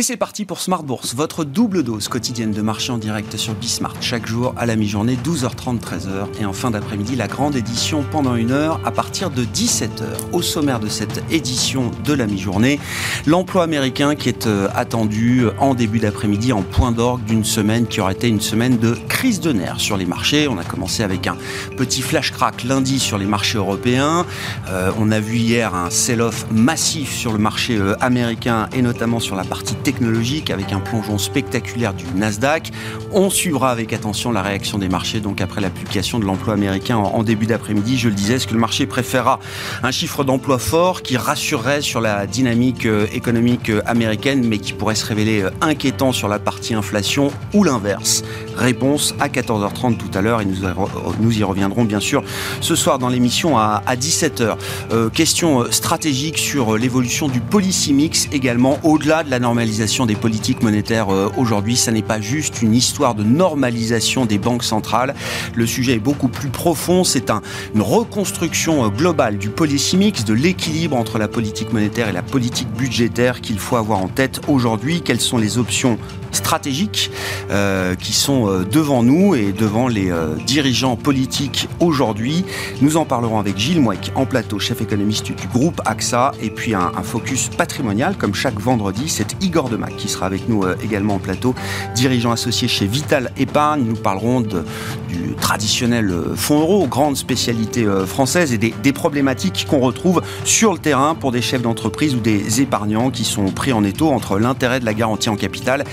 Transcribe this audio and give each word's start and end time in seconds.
Et 0.00 0.02
c'est 0.02 0.16
parti 0.16 0.46
pour 0.46 0.60
Smart 0.60 0.82
Bourse, 0.82 1.14
votre 1.14 1.44
double 1.44 1.82
dose 1.82 2.08
quotidienne 2.08 2.52
de 2.52 2.62
marché 2.62 2.90
en 2.90 2.96
direct 2.96 3.36
sur 3.36 3.52
Bismart. 3.52 3.96
Chaque 4.00 4.26
jour 4.26 4.54
à 4.56 4.64
la 4.64 4.74
mi-journée, 4.74 5.18
12h30, 5.22 5.78
13h. 5.78 6.40
Et 6.40 6.46
en 6.46 6.54
fin 6.54 6.70
d'après-midi, 6.70 7.16
la 7.16 7.26
grande 7.26 7.54
édition 7.54 8.02
pendant 8.10 8.34
une 8.34 8.50
heure 8.50 8.80
à 8.86 8.92
partir 8.92 9.28
de 9.28 9.44
17h. 9.44 10.04
Au 10.32 10.40
sommaire 10.40 10.80
de 10.80 10.88
cette 10.88 11.22
édition 11.30 11.90
de 12.02 12.14
la 12.14 12.26
mi-journée, 12.26 12.80
l'emploi 13.26 13.62
américain 13.62 14.14
qui 14.14 14.30
est 14.30 14.46
euh, 14.46 14.68
attendu 14.74 15.44
en 15.58 15.74
début 15.74 15.98
d'après-midi 15.98 16.54
en 16.54 16.62
point 16.62 16.92
d'orgue 16.92 17.22
d'une 17.26 17.44
semaine 17.44 17.86
qui 17.86 18.00
aurait 18.00 18.14
été 18.14 18.26
une 18.26 18.40
semaine 18.40 18.78
de 18.78 18.96
crise 19.06 19.40
de 19.40 19.52
nerfs 19.52 19.80
sur 19.80 19.98
les 19.98 20.06
marchés. 20.06 20.48
On 20.48 20.56
a 20.56 20.64
commencé 20.64 21.02
avec 21.02 21.26
un 21.26 21.36
petit 21.76 22.00
flash 22.00 22.32
crack 22.32 22.64
lundi 22.64 23.00
sur 23.00 23.18
les 23.18 23.26
marchés 23.26 23.58
européens. 23.58 24.24
Euh, 24.70 24.92
on 24.98 25.12
a 25.12 25.20
vu 25.20 25.36
hier 25.36 25.74
un 25.74 25.90
sell-off 25.90 26.46
massif 26.50 27.12
sur 27.12 27.34
le 27.34 27.38
marché 27.38 27.76
euh, 27.76 27.94
américain 28.00 28.66
et 28.72 28.80
notamment 28.80 29.20
sur 29.20 29.36
la 29.36 29.44
partie 29.44 29.74
technologique 29.90 30.50
avec 30.50 30.72
un 30.72 30.78
plongeon 30.78 31.18
spectaculaire 31.18 31.94
du 31.94 32.04
Nasdaq. 32.14 32.70
On 33.10 33.28
suivra 33.28 33.72
avec 33.72 33.92
attention 33.92 34.30
la 34.30 34.40
réaction 34.40 34.78
des 34.78 34.88
marchés 34.88 35.18
donc 35.18 35.40
après 35.40 35.60
la 35.60 35.68
publication 35.68 36.20
de 36.20 36.24
l'emploi 36.24 36.54
américain 36.54 36.96
en, 36.96 37.24
début 37.24 37.46
d'après-midi. 37.46 37.98
Je 37.98 38.08
le 38.08 38.14
disais, 38.14 38.34
est-ce 38.34 38.46
que 38.46 38.54
le 38.54 38.60
marché 38.60 38.86
préférera 38.86 39.40
un 39.82 39.90
chiffre 39.90 40.22
d'emploi 40.22 40.60
fort 40.60 41.02
qui 41.02 41.16
rassurerait 41.16 41.82
sur 41.82 42.00
la 42.00 42.28
dynamique 42.28 42.86
euh, 42.86 43.08
économique 43.12 43.68
euh, 43.68 43.82
américaine 43.84 44.46
mais 44.46 44.58
qui 44.58 44.74
pourrait 44.74 44.94
se 44.94 45.04
révéler 45.04 45.42
euh, 45.42 45.50
inquiétant 45.60 46.12
sur 46.12 46.28
la 46.28 46.38
partie 46.38 46.74
inflation 46.74 47.32
ou 47.52 47.64
l'inverse? 47.64 48.22
Réponse 48.56 49.16
à 49.18 49.26
14h30 49.26 49.96
tout 49.96 50.16
à 50.16 50.22
l'heure 50.22 50.40
et 50.40 50.44
nous 50.44 51.38
y 51.38 51.42
reviendrons 51.42 51.84
bien 51.84 52.00
sûr 52.00 52.22
ce 52.60 52.76
soir 52.76 53.00
dans 53.00 53.08
l'émission 53.08 53.58
à, 53.58 53.82
17h. 53.88 55.10
question 55.10 55.64
stratégique 55.72 56.38
sur 56.38 56.76
l'évolution 56.76 57.28
du 57.28 57.40
policy 57.40 57.92
mix 57.92 58.28
également 58.32 58.78
au-delà 58.82 59.24
de 59.24 59.30
la 59.30 59.38
normalisation 59.38 59.79
des 59.80 60.14
politiques 60.14 60.62
monétaires 60.62 61.08
euh, 61.08 61.32
aujourd'hui. 61.38 61.74
Ça 61.74 61.90
n'est 61.90 62.02
pas 62.02 62.20
juste 62.20 62.60
une 62.60 62.74
histoire 62.74 63.14
de 63.14 63.22
normalisation 63.24 64.26
des 64.26 64.36
banques 64.36 64.62
centrales. 64.62 65.14
Le 65.54 65.66
sujet 65.66 65.94
est 65.94 65.98
beaucoup 65.98 66.28
plus 66.28 66.50
profond. 66.50 67.02
C'est 67.02 67.30
un, 67.30 67.40
une 67.74 67.80
reconstruction 67.80 68.84
euh, 68.84 68.88
globale 68.88 69.38
du 69.38 69.48
policy 69.48 69.96
mix, 69.96 70.24
de 70.26 70.34
l'équilibre 70.34 70.96
entre 70.96 71.18
la 71.18 71.28
politique 71.28 71.72
monétaire 71.72 72.10
et 72.10 72.12
la 72.12 72.22
politique 72.22 72.68
budgétaire 72.72 73.40
qu'il 73.40 73.58
faut 73.58 73.76
avoir 73.76 74.00
en 74.00 74.08
tête 74.08 74.42
aujourd'hui. 74.48 75.00
Quelles 75.00 75.20
sont 75.20 75.38
les 75.38 75.56
options 75.56 75.98
stratégiques 76.30 77.10
euh, 77.50 77.94
qui 77.94 78.12
sont 78.12 78.62
devant 78.70 79.02
nous 79.02 79.34
et 79.34 79.52
devant 79.52 79.88
les 79.88 80.12
dirigeants 80.46 80.96
politiques 80.96 81.68
aujourd'hui? 81.80 82.44
Nous 82.82 82.96
en 82.96 83.04
parlerons 83.04 83.38
avec 83.38 83.56
Gilles 83.58 83.80
Mouek 83.80 84.12
en 84.14 84.26
plateau, 84.26 84.58
chef 84.58 84.80
économiste 84.80 85.32
du 85.32 85.48
groupe 85.48 85.80
AXA, 85.86 86.32
et 86.40 86.50
puis 86.50 86.74
un, 86.74 86.92
focus 87.02 87.48
patrimonial 87.48 88.16
comme 88.16 88.34
chaque 88.34 88.60
vendredi. 88.60 89.08
C'est 89.08 89.42
Igor 89.42 89.59
Demac 89.68 89.96
qui 89.96 90.08
sera 90.08 90.26
avec 90.26 90.48
nous 90.48 90.64
également 90.82 91.16
en 91.16 91.18
plateau, 91.18 91.54
dirigeant 91.94 92.32
associé 92.32 92.68
chez 92.68 92.86
Vital 92.86 93.30
Épargne. 93.36 93.84
Nous 93.84 93.96
parlerons 93.96 94.40
du 94.40 95.34
traditionnel 95.40 96.12
fonds 96.36 96.60
euro, 96.60 96.86
grande 96.86 97.16
spécialité 97.16 97.86
française, 98.06 98.52
et 98.52 98.58
des, 98.58 98.92
problématiques 98.92 99.66
qu'on 99.68 99.80
retrouve 99.80 100.22
sur 100.44 100.72
le 100.72 100.78
terrain 100.78 101.14
pour 101.14 101.32
des 101.32 101.42
chefs 101.42 101.62
d'entreprise 101.62 102.14
ou 102.14 102.20
des 102.20 102.60
épargnants 102.60 103.10
qui 103.10 103.24
sont 103.24 103.46
pris 103.46 103.72
en 103.72 103.84
étau 103.84 104.08
entre 104.08 104.38
l'intérêt 104.38 104.80
de 104.80 104.84
la 104.84 104.94
garantie 104.94 105.28
en 105.28 105.36
capital 105.36 105.84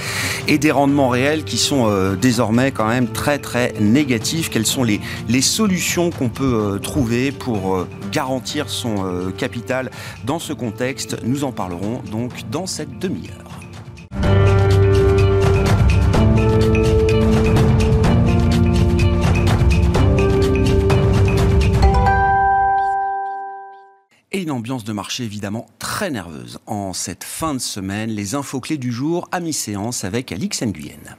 et 0.48 0.58
des 0.58 0.72
rendements 0.72 1.10
réels 1.10 1.44
qui 1.44 1.58
sont 1.58 1.88
euh, 1.88 2.16
désormais 2.16 2.72
quand 2.72 2.88
même 2.88 3.08
très 3.08 3.40
très 3.40 3.74
négatifs. 3.80 4.50
Quelles 4.50 4.66
sont 4.66 4.84
les, 4.84 5.02
solutions 5.42 6.10
qu'on 6.10 6.30
peut 6.30 6.44
euh, 6.76 6.80
trouver 6.80 7.32
pour 7.32 7.76
euh, 7.76 7.88
garantir 8.12 8.70
son 8.70 9.32
capital 9.38 9.92
dans 10.26 10.40
ce 10.40 10.54
contexte? 10.54 11.18
Nous 11.24 11.44
en 11.44 11.52
parlerons 11.52 12.02
donc 12.12 12.32
dans 12.50 12.66
cette 12.66 13.00
demi-heure. 13.00 13.57
Et 24.38 24.42
une 24.42 24.52
ambiance 24.52 24.84
de 24.84 24.94
marché 24.94 25.24
évidemment 25.24 25.66
très 25.80 26.12
nerveuse. 26.12 26.60
En 26.68 26.94
cette 26.94 27.24
fin 27.24 27.54
de 27.54 27.60
semaine, 27.60 28.12
les 28.12 28.36
infos 28.36 28.60
clés 28.60 28.78
du 28.78 28.92
jour 28.92 29.28
à 29.32 29.40
mi-séance 29.40 30.04
avec 30.04 30.32
Alix 30.32 30.62
Nguyen. 30.62 31.18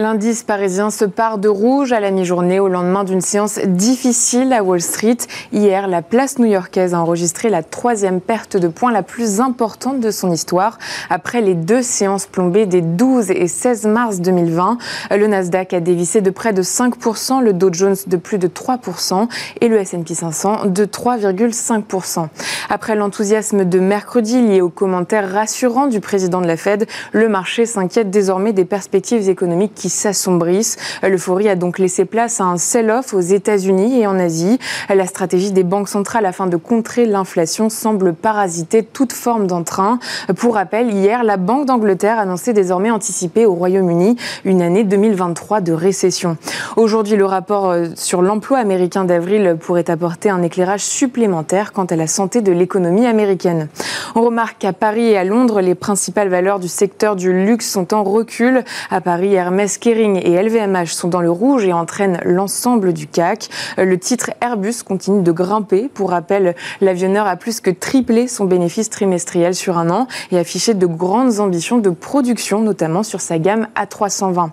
L'indice 0.00 0.44
parisien 0.44 0.90
se 0.90 1.04
part 1.04 1.38
de 1.38 1.48
rouge 1.48 1.90
à 1.90 1.98
la 1.98 2.12
mi-journée 2.12 2.60
au 2.60 2.68
lendemain 2.68 3.02
d'une 3.02 3.20
séance 3.20 3.58
difficile 3.58 4.52
à 4.52 4.62
Wall 4.62 4.80
Street. 4.80 5.16
Hier, 5.50 5.88
la 5.88 6.02
place 6.02 6.38
new-yorkaise 6.38 6.94
a 6.94 7.00
enregistré 7.00 7.48
la 7.48 7.64
troisième 7.64 8.20
perte 8.20 8.56
de 8.56 8.68
points 8.68 8.92
la 8.92 9.02
plus 9.02 9.40
importante 9.40 9.98
de 9.98 10.12
son 10.12 10.30
histoire. 10.30 10.78
Après 11.10 11.40
les 11.40 11.54
deux 11.54 11.82
séances 11.82 12.26
plombées 12.26 12.66
des 12.66 12.80
12 12.80 13.32
et 13.32 13.48
16 13.48 13.86
mars 13.86 14.20
2020, 14.20 14.78
le 15.10 15.26
Nasdaq 15.26 15.74
a 15.74 15.80
dévissé 15.80 16.20
de 16.20 16.30
près 16.30 16.52
de 16.52 16.62
5%, 16.62 17.42
le 17.42 17.52
Dow 17.52 17.70
Jones 17.72 17.96
de 18.06 18.16
plus 18.16 18.38
de 18.38 18.46
3% 18.46 19.26
et 19.60 19.66
le 19.66 19.78
S&P 19.78 20.14
500 20.14 20.66
de 20.66 20.84
3,5%. 20.84 22.28
Après 22.70 22.94
l'enthousiasme 22.94 23.64
de 23.64 23.80
mercredi 23.80 24.42
lié 24.42 24.60
aux 24.60 24.68
commentaires 24.68 25.28
rassurants 25.28 25.88
du 25.88 25.98
président 25.98 26.40
de 26.40 26.46
la 26.46 26.56
Fed, 26.56 26.86
le 27.10 27.28
marché 27.28 27.66
s'inquiète 27.66 28.10
désormais 28.10 28.52
des 28.52 28.64
perspectives 28.64 29.28
économiques 29.28 29.74
qui 29.74 29.87
s'assombrissent. 29.88 30.76
L'euphorie 31.02 31.48
a 31.48 31.54
donc 31.54 31.78
laissé 31.78 32.04
place 32.04 32.40
à 32.40 32.44
un 32.44 32.58
sell-off 32.58 33.14
aux 33.14 33.20
États-Unis 33.20 34.00
et 34.00 34.06
en 34.06 34.18
Asie. 34.18 34.58
La 34.88 35.06
stratégie 35.06 35.52
des 35.52 35.64
banques 35.64 35.88
centrales 35.88 36.26
afin 36.26 36.46
de 36.46 36.56
contrer 36.56 37.06
l'inflation 37.06 37.68
semble 37.68 38.14
parasiter 38.14 38.82
toute 38.82 39.12
forme 39.12 39.46
d'entrain. 39.46 39.98
Pour 40.36 40.54
rappel, 40.54 40.90
hier, 40.90 41.24
la 41.24 41.36
Banque 41.36 41.66
d'Angleterre 41.66 42.18
annonçait 42.18 42.52
désormais 42.52 42.90
anticiper 42.90 43.46
au 43.46 43.54
Royaume-Uni 43.54 44.16
une 44.44 44.62
année 44.62 44.84
2023 44.84 45.60
de 45.60 45.72
récession. 45.72 46.36
Aujourd'hui, 46.76 47.16
le 47.16 47.24
rapport 47.24 47.70
euh, 47.70 47.86
sur 47.94 48.22
l'emploi 48.22 48.58
américain 48.58 49.04
d'avril 49.04 49.56
pourrait 49.60 49.90
apporter 49.90 50.30
un 50.30 50.42
éclairage 50.42 50.82
supplémentaire 50.82 51.72
quant 51.72 51.84
à 51.84 51.96
la 51.96 52.06
santé 52.06 52.40
de 52.40 52.52
l'économie 52.52 53.06
américaine. 53.06 53.68
On 54.14 54.22
remarque 54.22 54.58
qu'à 54.58 54.72
Paris 54.72 55.08
et 55.08 55.16
à 55.16 55.24
Londres, 55.24 55.60
les 55.60 55.74
principales 55.74 56.28
valeurs 56.28 56.58
du 56.58 56.68
secteur 56.68 57.16
du 57.16 57.32
luxe 57.32 57.70
sont 57.70 57.94
en 57.94 58.02
recul. 58.02 58.64
À 58.90 59.00
Paris, 59.00 59.34
Hermès 59.34 59.77
Kering 59.78 60.20
et 60.22 60.42
LVMH 60.42 60.88
sont 60.88 61.08
dans 61.08 61.20
le 61.20 61.30
rouge 61.30 61.64
et 61.64 61.72
entraînent 61.72 62.20
l'ensemble 62.24 62.92
du 62.92 63.06
CAC. 63.06 63.48
Le 63.76 63.98
titre 63.98 64.30
Airbus 64.40 64.82
continue 64.84 65.22
de 65.22 65.32
grimper. 65.32 65.88
Pour 65.92 66.10
rappel, 66.10 66.54
l'avionneur 66.80 67.26
a 67.26 67.36
plus 67.36 67.60
que 67.60 67.70
triplé 67.70 68.28
son 68.28 68.44
bénéfice 68.44 68.90
trimestriel 68.90 69.54
sur 69.54 69.78
un 69.78 69.90
an 69.90 70.06
et 70.32 70.38
affiché 70.38 70.74
de 70.74 70.86
grandes 70.86 71.40
ambitions 71.40 71.78
de 71.78 71.90
production, 71.90 72.60
notamment 72.60 73.02
sur 73.02 73.20
sa 73.20 73.38
gamme 73.38 73.68
A320. 73.76 74.50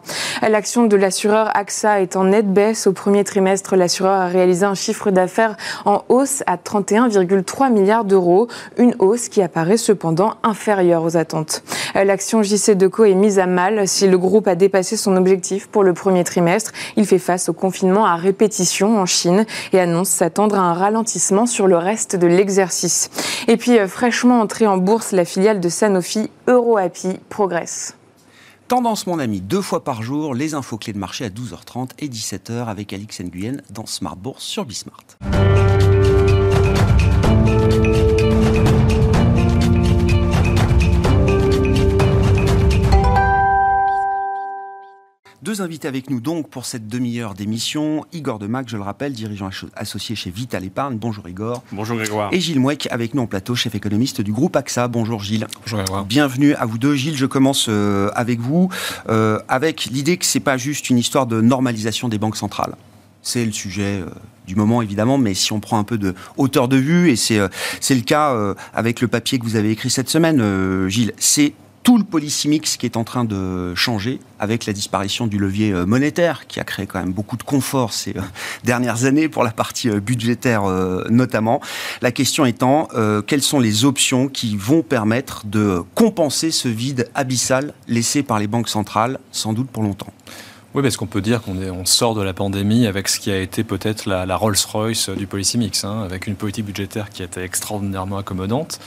L'action 0.47 0.85
de 0.85 0.95
l'assureur 0.95 1.49
AXA 1.55 2.01
est 2.01 2.15
en 2.15 2.25
nette 2.25 2.51
baisse. 2.51 2.87
Au 2.87 2.93
premier 2.93 3.23
trimestre, 3.23 3.75
l'assureur 3.75 4.19
a 4.19 4.27
réalisé 4.27 4.65
un 4.65 4.75
chiffre 4.75 5.11
d'affaires 5.11 5.57
en 5.85 6.03
hausse 6.09 6.43
à 6.47 6.57
31,3 6.57 7.71
milliards 7.71 8.05
d'euros, 8.05 8.47
une 8.77 8.95
hausse 8.99 9.29
qui 9.29 9.41
apparaît 9.41 9.77
cependant 9.77 10.35
inférieure 10.43 11.03
aux 11.03 11.17
attentes. 11.17 11.63
L'action 11.95 12.43
JC 12.43 12.71
Deco 12.71 13.05
est 13.05 13.13
mise 13.13 13.39
à 13.39 13.47
mal 13.47 13.87
si 13.87 14.07
le 14.07 14.17
groupe 14.17 14.47
a 14.47 14.55
dépassé 14.55 14.97
son 14.97 15.14
objectif 15.15 15.67
pour 15.67 15.83
le 15.83 15.93
premier 15.93 16.23
trimestre. 16.23 16.71
Il 16.97 17.05
fait 17.05 17.19
face 17.19 17.49
au 17.49 17.53
confinement 17.53 18.05
à 18.05 18.15
répétition 18.15 18.99
en 18.99 19.05
Chine 19.05 19.45
et 19.73 19.79
annonce 19.79 20.09
s'attendre 20.09 20.57
à 20.57 20.61
un 20.61 20.73
ralentissement 20.73 21.45
sur 21.45 21.67
le 21.67 21.77
reste 21.77 22.15
de 22.15 22.27
l'exercice. 22.27 23.09
Et 23.47 23.57
puis, 23.57 23.79
euh, 23.79 23.87
fraîchement 23.87 24.41
entrée 24.41 24.67
en 24.67 24.77
bourse, 24.77 25.11
la 25.11 25.25
filiale 25.25 25.59
de 25.59 25.69
Sanofi, 25.69 26.29
EuroAPI, 26.47 27.19
progresse. 27.29 27.95
Tendance, 28.67 29.05
mon 29.05 29.19
ami, 29.19 29.41
deux 29.41 29.61
fois 29.61 29.83
par 29.83 30.01
jour, 30.01 30.33
les 30.33 30.55
infos 30.55 30.77
clés 30.77 30.93
de 30.93 30.97
marché 30.97 31.23
à 31.23 31.29
12h30 31.29 31.91
et 31.99 32.07
17h 32.07 32.65
avec 32.65 32.93
Alix 32.93 33.21
Nguyen 33.21 33.61
dans 33.69 33.85
Smart 33.85 34.15
Bourse 34.15 34.43
sur 34.43 34.65
Bismart. 34.65 35.03
Deux 45.45 45.61
invités 45.61 45.87
avec 45.87 46.09
nous 46.09 46.19
donc 46.19 46.49
pour 46.49 46.65
cette 46.65 46.87
demi-heure 46.87 47.35
d'émission. 47.35 48.03
Igor 48.13 48.39
Demac, 48.39 48.67
je 48.67 48.77
le 48.77 48.81
rappelle, 48.81 49.13
dirigeant 49.13 49.51
associé 49.75 50.15
chez 50.15 50.31
Vital 50.31 50.65
Épargne. 50.65 50.97
Bonjour 50.97 51.29
Igor. 51.29 51.61
Bonjour 51.71 51.97
Grégoire. 51.97 52.33
Et 52.33 52.39
Gilles 52.39 52.59
Mouek 52.59 52.87
avec 52.89 53.13
nous 53.13 53.21
en 53.21 53.27
plateau, 53.27 53.53
chef 53.53 53.75
économiste 53.75 54.21
du 54.21 54.33
groupe 54.33 54.55
AXA. 54.55 54.87
Bonjour 54.87 55.21
Gilles. 55.21 55.45
Bonjour 55.61 55.77
Grégoire. 55.77 56.03
Bienvenue 56.03 56.55
à 56.55 56.65
vous 56.65 56.79
deux. 56.79 56.95
Gilles, 56.95 57.15
je 57.15 57.27
commence 57.27 57.67
euh, 57.69 58.09
avec 58.15 58.39
vous, 58.39 58.69
euh, 59.07 59.37
avec 59.47 59.85
l'idée 59.85 60.17
que 60.17 60.25
c'est 60.25 60.39
pas 60.39 60.57
juste 60.57 60.89
une 60.89 60.97
histoire 60.97 61.27
de 61.27 61.39
normalisation 61.41 62.09
des 62.09 62.17
banques 62.17 62.37
centrales. 62.37 62.75
C'est 63.21 63.45
le 63.45 63.51
sujet 63.51 64.01
euh, 64.01 64.09
du 64.47 64.55
moment 64.55 64.81
évidemment, 64.81 65.19
mais 65.19 65.35
si 65.35 65.53
on 65.53 65.59
prend 65.59 65.77
un 65.77 65.83
peu 65.83 65.99
de 65.99 66.15
hauteur 66.37 66.67
de 66.67 66.77
vue, 66.77 67.11
et 67.11 67.15
c'est 67.15 67.39
c'est 67.81 67.93
le 67.93 68.01
cas 68.01 68.35
avec 68.73 68.99
le 68.99 69.07
papier 69.07 69.37
que 69.37 69.43
vous 69.43 69.57
avez 69.57 69.69
écrit 69.69 69.91
cette 69.91 70.09
semaine, 70.09 70.89
Gilles, 70.89 71.13
c'est 71.19 71.53
tout 71.85 71.99
le 71.99 72.03
policy 72.03 72.49
mix 72.49 72.77
qui 72.77 72.87
est 72.87 72.97
en 72.97 73.03
train 73.03 73.23
de 73.25 73.75
changer 73.75 74.19
avec 74.39 74.65
la 74.65 74.73
disparition 74.73 75.27
du 75.27 75.37
levier 75.37 75.71
euh, 75.71 75.85
monétaire 75.85 76.47
qui 76.47 76.59
a 76.59 76.63
créé 76.63 76.87
quand 76.87 76.99
même 76.99 77.13
beaucoup 77.13 77.37
de 77.37 77.43
confort 77.43 77.93
ces 77.93 78.17
euh, 78.17 78.21
dernières 78.63 79.05
années 79.05 79.29
pour 79.29 79.43
la 79.43 79.51
partie 79.51 79.89
euh, 79.89 79.99
budgétaire 79.99 80.63
notamment. 81.11 81.61
La 82.01 82.11
question 82.11 82.45
étant, 82.45 82.87
quelles 83.27 83.43
sont 83.43 83.59
les 83.59 83.85
options 83.85 84.27
qui 84.27 84.57
vont 84.57 84.81
permettre 84.81 85.45
de 85.45 85.83
compenser 85.93 86.49
ce 86.49 86.67
vide 86.67 87.07
abyssal 87.13 87.73
laissé 87.87 88.23
par 88.23 88.39
les 88.39 88.47
banques 88.47 88.69
centrales, 88.69 89.19
sans 89.31 89.53
doute 89.53 89.69
pour 89.69 89.83
longtemps? 89.83 90.11
Oui, 90.73 90.81
parce 90.81 90.97
qu'on 90.97 91.05
peut 91.05 91.21
dire 91.21 91.41
qu'on 91.41 91.55
on 91.55 91.85
sort 91.85 92.15
de 92.15 92.21
la 92.21 92.33
pandémie 92.33 92.87
avec 92.87 93.07
ce 93.07 93.19
qui 93.19 93.31
a 93.31 93.39
été 93.39 93.63
peut-être 93.63 94.07
la, 94.07 94.35
Rolls-Royce 94.35 95.09
du 95.09 95.27
policy 95.27 95.57
mix, 95.57 95.85
hein, 95.85 96.01
avec 96.03 96.27
une 96.27 96.35
politique 96.35 96.65
budgétaire 96.65 97.09
qui 97.09 97.23
était 97.23 97.43
extraordinairement 97.43 98.17
accommodante, 98.17 98.79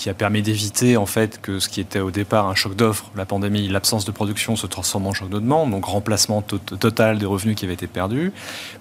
qui 0.00 0.08
a 0.08 0.14
permis 0.14 0.40
d'éviter 0.40 0.96
en 0.96 1.04
fait 1.04 1.42
que 1.42 1.58
ce 1.58 1.68
qui 1.68 1.78
était 1.78 2.00
au 2.00 2.10
départ 2.10 2.48
un 2.48 2.54
choc 2.54 2.74
d'offres, 2.74 3.10
la 3.16 3.26
pandémie, 3.26 3.68
l'absence 3.68 4.06
de 4.06 4.10
production 4.10 4.56
se 4.56 4.66
transforme 4.66 5.06
en 5.06 5.12
choc 5.12 5.28
de 5.28 5.38
demande, 5.38 5.72
donc 5.72 5.84
remplacement 5.84 6.40
total 6.40 7.18
des 7.18 7.26
revenus 7.26 7.54
qui 7.54 7.66
avaient 7.66 7.74
été 7.74 7.86
perdus. 7.86 8.32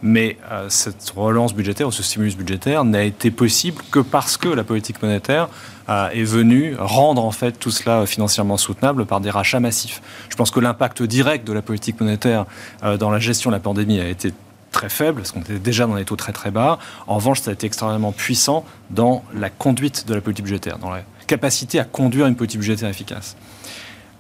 Mais 0.02 0.38
euh, 0.50 0.68
cette 0.70 1.12
relance 1.14 1.54
budgétaire 1.54 1.90
ou 1.90 1.92
ce 1.92 2.04
stimulus 2.04 2.38
budgétaire 2.38 2.86
n'a 2.86 3.04
été 3.04 3.32
possible 3.32 3.84
que 3.92 4.00
parce 4.00 4.38
que 4.38 4.48
la 4.48 4.64
politique 4.64 5.04
monétaire 5.04 5.50
euh, 5.90 6.08
est 6.12 6.24
venue 6.24 6.78
rendre 6.80 7.22
en 7.26 7.32
fait 7.32 7.52
tout 7.52 7.72
cela 7.72 8.06
financièrement 8.06 8.56
soutenable 8.56 9.06
par 9.06 9.20
des 9.20 9.30
rachats 9.30 9.60
massifs. 9.60 10.02
Je 10.30 10.38
pense 10.38 10.52
que 10.52 10.62
l'impact 10.62 11.04
direct 11.04 11.46
de 11.46 11.52
la 11.52 11.62
politique 11.62 12.00
monétaire 12.00 12.46
euh, 12.84 12.96
dans 12.96 13.10
la 13.10 13.20
gestion 13.20 13.50
de 13.50 13.56
la 13.56 13.60
pandémie 13.60 14.00
a 14.00 14.08
été 14.08 14.32
très 14.72 14.90
faible, 14.90 15.22
parce 15.22 15.32
qu'on 15.32 15.42
était 15.42 15.60
déjà 15.60 15.86
dans 15.86 15.96
des 15.96 16.06
taux 16.06 16.16
très 16.16 16.34
très 16.34 16.52
bas. 16.52 16.80
En 17.08 17.16
revanche, 17.16 17.42
ça 17.42 17.52
a 17.52 17.54
été 17.54 17.68
extrêmement 17.68 18.12
puissant 18.12 18.64
dans 18.90 19.24
la 19.34 19.50
conduite 19.50 20.08
de 20.08 20.14
la 20.14 20.22
politique 20.22 20.46
budgétaire, 20.46 20.78
dans 20.78 20.90
la 20.90 21.02
capacité 21.28 21.80
à 21.80 21.84
conduire 21.84 22.28
une 22.28 22.36
politique 22.36 22.60
budgétaire 22.60 22.90
efficace. 22.90 23.36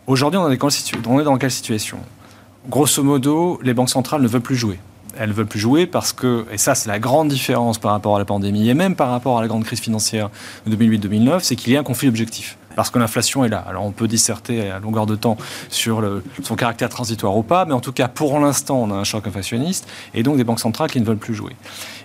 Aujourd'hui, 0.07 0.39
on, 0.39 0.49
est 0.49 1.23
dans 1.23 1.37
quelle 1.37 1.51
situation? 1.51 1.99
Grosso 2.67 3.03
modo, 3.03 3.59
les 3.63 3.73
banques 3.73 3.89
centrales 3.89 4.21
ne 4.21 4.27
veulent 4.27 4.41
plus 4.41 4.55
jouer. 4.55 4.79
Elles 5.17 5.29
ne 5.29 5.33
veulent 5.33 5.45
plus 5.45 5.59
jouer 5.59 5.85
parce 5.85 6.13
que, 6.13 6.45
et 6.51 6.57
ça 6.57 6.75
c'est 6.75 6.87
la 6.87 6.99
grande 6.99 7.29
différence 7.29 7.77
par 7.77 7.91
rapport 7.91 8.15
à 8.15 8.19
la 8.19 8.25
pandémie 8.25 8.69
et 8.69 8.73
même 8.73 8.95
par 8.95 9.09
rapport 9.09 9.37
à 9.37 9.41
la 9.41 9.47
grande 9.47 9.65
crise 9.65 9.79
financière 9.79 10.29
de 10.65 10.75
2008-2009, 10.75 11.39
c'est 11.41 11.55
qu'il 11.55 11.73
y 11.73 11.77
a 11.77 11.79
un 11.79 11.83
conflit 11.83 12.07
d'objectifs 12.07 12.57
parce 12.79 12.91
que 12.91 12.99
l'inflation 12.99 13.43
est 13.43 13.49
là. 13.49 13.61
Alors 13.67 13.83
on 13.83 13.91
peut 13.91 14.07
disserter 14.07 14.71
à 14.71 14.79
longueur 14.79 15.05
de 15.05 15.17
temps 15.17 15.35
sur 15.67 16.01
son 16.43 16.55
caractère 16.55 16.87
transitoire 16.87 17.35
ou 17.35 17.43
pas, 17.43 17.65
mais 17.65 17.73
en 17.73 17.81
tout 17.81 17.91
cas 17.91 18.07
pour 18.07 18.39
l'instant 18.39 18.81
on 18.83 18.89
a 18.91 18.93
un 18.93 19.03
choc 19.03 19.27
inflationniste 19.27 19.85
et 20.13 20.23
donc 20.23 20.37
des 20.37 20.45
banques 20.45 20.61
centrales 20.61 20.89
qui 20.89 21.01
ne 21.01 21.05
veulent 21.05 21.17
plus 21.17 21.35
jouer. 21.35 21.57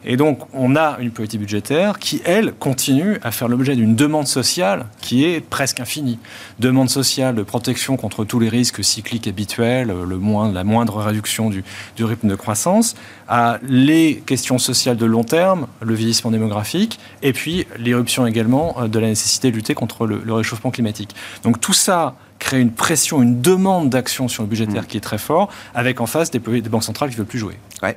Et 0.05 0.17
donc 0.17 0.41
on 0.53 0.75
a 0.75 0.97
une 0.99 1.13
politique 1.13 1.39
budgétaire 1.39 2.01
qui, 2.01 2.21
elle, 2.25 2.53
continue 2.55 3.19
à 3.23 3.31
faire 3.31 3.47
l'objet 3.47 3.77
d'une 3.77 3.95
demande 3.95 4.27
sociale 4.27 4.87
qui 5.01 5.25
est 5.25 5.41
presque 5.41 5.79
infinie. 5.79 6.19
Demande 6.59 6.91
sociale 6.91 7.37
de 7.37 7.45
protection 7.45 7.97
contre 7.97 8.25
tous 8.25 8.41
les 8.41 8.49
risques 8.49 8.83
cycliques 8.83 9.29
habituels, 9.29 9.95
le 10.07 10.17
moins, 10.19 10.51
la 10.51 10.65
moindre 10.65 10.97
réduction 10.97 11.51
du, 11.51 11.65
rythme 12.01 12.27
de 12.27 12.35
croissance, 12.35 12.97
à 13.29 13.59
les 13.63 14.25
questions 14.27 14.59
sociales 14.59 14.97
de 14.97 15.07
long 15.07 15.23
terme, 15.23 15.69
le 15.81 15.95
vieillissement 15.95 16.33
démographique, 16.33 16.99
et 17.23 17.33
puis 17.33 17.65
l'éruption 17.79 18.27
également 18.27 18.89
de 18.89 18.99
la 18.99 19.07
nécessité 19.07 19.53
de 19.53 19.57
lutter 19.57 19.75
contre 19.75 20.07
le 20.07 20.33
réchauffement 20.33 20.64
climatique. 20.71 21.15
Donc 21.43 21.61
tout 21.61 21.73
ça 21.73 22.15
crée 22.39 22.61
une 22.61 22.73
pression, 22.73 23.23
une 23.23 23.41
demande 23.41 23.91
d'action 23.91 24.29
sur 24.29 24.43
le 24.43 24.49
budgétaire 24.49 24.83
mmh. 24.83 24.87
qui 24.87 24.97
est 24.97 25.01
très 25.01 25.19
fort, 25.19 25.51
avec 25.75 26.01
en 26.01 26.07
face 26.07 26.31
des, 26.31 26.39
banques 26.39 26.85
centrales 26.85 27.09
qui 27.09 27.15
ne 27.15 27.19
veulent 27.19 27.27
plus 27.27 27.39
jouer. 27.39 27.59
Ouais 27.83 27.97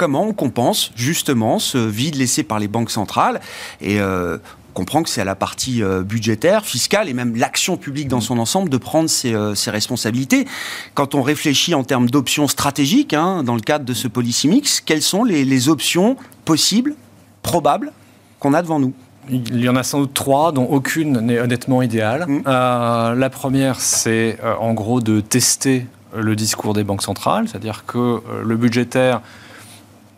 comment 0.00 0.24
on 0.24 0.32
compense 0.32 0.92
justement 0.96 1.58
ce 1.58 1.76
vide 1.76 2.14
laissé 2.14 2.42
par 2.42 2.58
les 2.58 2.68
banques 2.68 2.90
centrales 2.90 3.38
et 3.82 4.00
euh, 4.00 4.38
on 4.70 4.72
comprend 4.72 5.02
que 5.02 5.10
c'est 5.10 5.20
à 5.20 5.26
la 5.26 5.34
partie 5.34 5.82
euh, 5.82 6.02
budgétaire, 6.02 6.64
fiscale 6.64 7.10
et 7.10 7.12
même 7.12 7.36
l'action 7.36 7.76
publique 7.76 8.08
dans 8.08 8.16
mmh. 8.16 8.22
son 8.22 8.38
ensemble 8.38 8.70
de 8.70 8.78
prendre 8.78 9.10
ses, 9.10 9.34
euh, 9.34 9.52
responsabilités. 9.66 10.46
Quand 10.94 11.14
on 11.14 11.20
réfléchit 11.20 11.74
en 11.74 11.84
termes 11.84 12.08
d'options 12.08 12.48
stratégiques 12.48 13.12
hein, 13.12 13.42
dans 13.42 13.56
le 13.56 13.60
cadre 13.60 13.84
de 13.84 13.92
ce 13.92 14.08
policy 14.08 14.48
mix, 14.48 14.80
quelles 14.80 15.02
sont 15.02 15.22
les 15.22 15.68
options 15.68 16.16
possibles, 16.46 16.94
probables 17.42 17.92
qu'on 18.38 18.54
a 18.54 18.62
devant 18.62 18.80
nous? 18.80 18.94
Il 19.30 19.60
y 19.60 19.68
en 19.68 19.76
a 19.76 19.82
sans 19.82 20.00
doute 20.00 20.14
trois, 20.14 20.52
dont 20.52 20.64
aucune 20.64 21.20
n'est 21.20 21.40
honnêtement 21.40 21.82
idéale. 21.82 22.26
Mm. 22.26 22.42
Euh, 22.46 23.14
la 23.14 23.30
première, 23.30 23.80
c'est 23.80 24.38
euh, 24.42 24.54
en 24.60 24.74
gros 24.74 25.00
de 25.00 25.20
tester 25.20 25.86
le 26.16 26.34
discours 26.36 26.74
des 26.74 26.84
banques 26.84 27.02
centrales, 27.02 27.46
c'est-à-dire 27.48 27.84
que 27.86 27.98
euh, 27.98 28.20
le 28.44 28.56
budgétaire, 28.56 29.20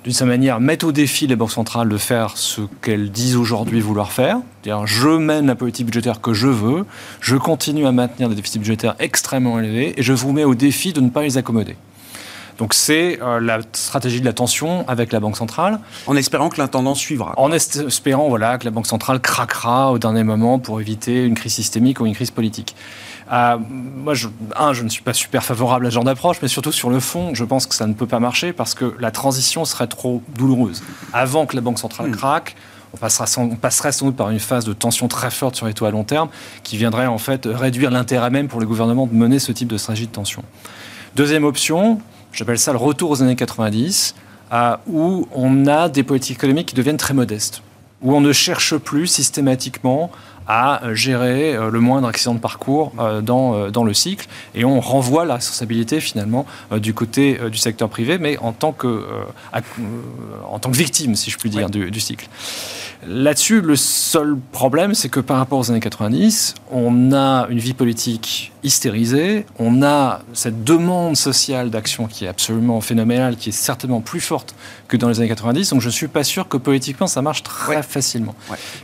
d'une 0.04 0.12
certaine 0.12 0.28
manière, 0.28 0.60
met 0.60 0.84
au 0.84 0.92
défi 0.92 1.26
les 1.26 1.36
banques 1.36 1.52
centrales 1.52 1.88
de 1.88 1.96
faire 1.96 2.36
ce 2.36 2.62
qu'elles 2.80 3.10
disent 3.10 3.36
aujourd'hui 3.36 3.80
vouloir 3.80 4.10
faire. 4.12 4.38
C'est-à-dire, 4.62 4.86
je 4.86 5.08
mène 5.08 5.46
la 5.46 5.54
politique 5.54 5.86
budgétaire 5.86 6.20
que 6.20 6.32
je 6.32 6.48
veux, 6.48 6.86
je 7.20 7.36
continue 7.36 7.86
à 7.86 7.92
maintenir 7.92 8.28
des 8.28 8.34
déficits 8.34 8.58
budgétaires 8.58 8.96
extrêmement 8.98 9.60
élevés, 9.60 9.94
et 9.96 10.02
je 10.02 10.12
vous 10.12 10.32
mets 10.32 10.44
au 10.44 10.54
défi 10.54 10.92
de 10.92 11.00
ne 11.00 11.10
pas 11.10 11.22
les 11.22 11.36
accommoder. 11.36 11.76
Donc 12.62 12.74
c'est 12.74 13.20
euh, 13.20 13.40
la 13.40 13.58
stratégie 13.72 14.20
de 14.20 14.24
la 14.24 14.32
tension 14.32 14.86
avec 14.86 15.10
la 15.10 15.18
Banque 15.18 15.36
centrale. 15.36 15.80
En 16.06 16.14
espérant 16.14 16.48
que 16.48 16.58
l'intendance 16.58 17.00
suivra. 17.00 17.34
En 17.36 17.50
espérant 17.50 18.28
voilà, 18.28 18.56
que 18.56 18.64
la 18.64 18.70
Banque 18.70 18.86
centrale 18.86 19.18
craquera 19.18 19.90
au 19.90 19.98
dernier 19.98 20.22
moment 20.22 20.60
pour 20.60 20.80
éviter 20.80 21.24
une 21.24 21.34
crise 21.34 21.54
systémique 21.54 21.98
ou 21.98 22.06
une 22.06 22.14
crise 22.14 22.30
politique. 22.30 22.76
Euh, 23.32 23.58
moi, 23.58 24.14
je, 24.14 24.28
un, 24.54 24.74
je 24.74 24.84
ne 24.84 24.88
suis 24.90 25.02
pas 25.02 25.12
super 25.12 25.42
favorable 25.42 25.88
à 25.88 25.90
ce 25.90 25.94
genre 25.94 26.04
d'approche, 26.04 26.36
mais 26.40 26.46
surtout 26.46 26.70
sur 26.70 26.88
le 26.88 27.00
fond, 27.00 27.34
je 27.34 27.42
pense 27.42 27.66
que 27.66 27.74
ça 27.74 27.88
ne 27.88 27.94
peut 27.94 28.06
pas 28.06 28.20
marcher 28.20 28.52
parce 28.52 28.74
que 28.74 28.94
la 29.00 29.10
transition 29.10 29.64
serait 29.64 29.88
trop 29.88 30.22
douloureuse. 30.36 30.84
Avant 31.12 31.46
que 31.46 31.56
la 31.56 31.62
Banque 31.62 31.80
centrale 31.80 32.10
hmm. 32.10 32.16
craque, 32.16 32.54
on, 32.94 32.96
passera 32.96 33.24
on, 33.38 33.56
passerait 33.56 33.90
sans 33.90 34.06
doute 34.06 34.16
par 34.16 34.30
une 34.30 34.38
phase 34.38 34.64
de 34.64 34.72
tension 34.72 35.08
très 35.08 35.32
forte 35.32 35.56
sur 35.56 35.66
les 35.66 35.74
taux 35.74 35.86
à 35.86 35.90
long 35.90 36.04
terme 36.04 36.28
qui 36.62 36.76
viendrait 36.76 37.06
en 37.08 37.18
fait 37.18 37.44
réduire 37.44 37.90
l'intérêt 37.90 38.30
même 38.30 38.46
pour 38.46 38.60
les 38.60 38.66
gouvernements 38.66 39.08
de 39.08 39.14
mener 39.14 39.40
ce 39.40 39.50
type 39.50 39.66
de 39.66 39.78
stratégie 39.78 40.06
de 40.06 40.12
tension. 40.12 40.44
Deuxième 41.16 41.42
option, 41.42 42.00
j'appelle 42.32 42.58
ça 42.58 42.72
le 42.72 42.78
retour 42.78 43.10
aux 43.10 43.22
années 43.22 43.36
90, 43.36 44.14
où 44.86 45.28
on 45.32 45.66
a 45.66 45.88
des 45.88 46.02
politiques 46.02 46.38
économiques 46.38 46.68
qui 46.68 46.74
deviennent 46.74 46.96
très 46.96 47.14
modestes, 47.14 47.62
où 48.02 48.14
on 48.14 48.20
ne 48.20 48.32
cherche 48.32 48.76
plus 48.76 49.06
systématiquement 49.06 50.10
à 50.48 50.80
gérer 50.92 51.54
euh, 51.54 51.70
le 51.70 51.80
moindre 51.80 52.08
accident 52.08 52.34
de 52.34 52.40
parcours 52.40 52.92
euh, 52.98 53.20
dans, 53.20 53.54
euh, 53.54 53.70
dans 53.70 53.84
le 53.84 53.94
cycle. 53.94 54.26
Et 54.54 54.64
on 54.64 54.80
renvoie 54.80 55.24
la 55.24 55.34
responsabilité 55.34 56.00
finalement 56.00 56.46
du 56.78 56.94
côté 56.94 57.38
du 57.50 57.58
secteur 57.58 57.88
privé 57.88 58.18
mais 58.18 58.38
en 58.38 58.52
tant 58.52 58.72
que, 58.72 59.04
en 60.48 60.58
tant 60.58 60.70
que 60.70 60.76
victime 60.76 61.14
si 61.14 61.30
je 61.30 61.38
puis 61.38 61.50
dire 61.50 61.70
du, 61.70 61.90
du, 61.90 62.00
cycle. 62.00 62.28
Là-dessus 63.06 63.60
le 63.60 63.76
seul 63.76 64.36
problème 64.52 64.94
c'est 64.94 65.08
que 65.08 65.20
par 65.20 65.38
rapport 65.38 65.58
aux 65.58 65.70
années 65.70 65.80
90 65.80 66.54
on 66.70 67.12
a 67.12 67.46
une 67.48 67.58
vie 67.58 67.74
politique 67.74 68.52
hystérisée, 68.62 69.44
on 69.58 69.82
a 69.82 70.20
cette 70.34 70.64
demande 70.64 71.16
sociale 71.16 71.70
d'action 71.70 72.06
qui 72.06 72.24
est 72.24 72.28
absolument 72.28 72.80
phénoménale, 72.80 73.36
qui 73.36 73.48
est 73.48 73.52
certainement 73.52 74.00
plus 74.00 74.20
forte 74.20 74.54
que 74.88 74.96
dans 74.96 75.08
les 75.08 75.18
années 75.18 75.28
90 75.28 75.70
donc 75.70 75.80
je 75.80 75.86
ne 75.86 75.92
suis 75.92 76.08
pas 76.08 76.24
sûr 76.24 76.48
que 76.48 76.56
politiquement 76.56 77.06
ça 77.06 77.22
marche 77.22 77.42
très 77.42 77.82
facilement. 77.82 78.34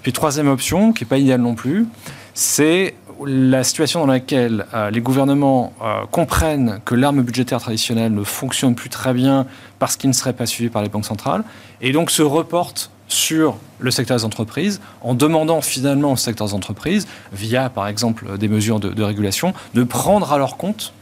Puis 0.02 0.12
troisième 0.12 0.48
option 0.48 0.92
qui 0.92 1.04
n'est 1.04 1.08
pas 1.08 1.18
idéale 1.18 1.40
non 1.48 1.54
plus, 1.54 1.86
c'est 2.34 2.94
la 3.24 3.64
situation 3.64 4.00
dans 4.00 4.06
laquelle 4.06 4.66
euh, 4.74 4.90
les 4.90 5.00
gouvernements 5.00 5.72
euh, 5.82 6.06
comprennent 6.10 6.80
que 6.84 6.94
l'arme 6.94 7.22
budgétaire 7.22 7.60
traditionnelle 7.60 8.14
ne 8.14 8.22
fonctionne 8.22 8.74
plus 8.74 8.90
très 8.90 9.12
bien 9.12 9.46
parce 9.78 9.96
qu'il 9.96 10.08
ne 10.08 10.14
serait 10.14 10.34
pas 10.34 10.46
suivi 10.46 10.70
par 10.70 10.82
les 10.82 10.88
banques 10.88 11.06
centrales, 11.06 11.42
et 11.80 11.92
donc 11.92 12.10
se 12.10 12.22
reportent 12.22 12.90
sur 13.08 13.56
le 13.78 13.90
secteur 13.90 14.18
des 14.18 14.24
entreprises 14.24 14.80
en 15.00 15.14
demandant 15.14 15.62
finalement 15.62 16.12
au 16.12 16.16
secteur 16.16 16.46
des 16.46 16.54
entreprises, 16.54 17.08
via 17.32 17.70
par 17.70 17.88
exemple 17.88 18.36
des 18.36 18.48
mesures 18.48 18.80
de 18.80 19.02
régulation, 19.02 19.54
de 19.74 19.82
prendre 19.82 20.32
à 20.32 20.38
leur 20.38 20.56
compte 20.58 20.92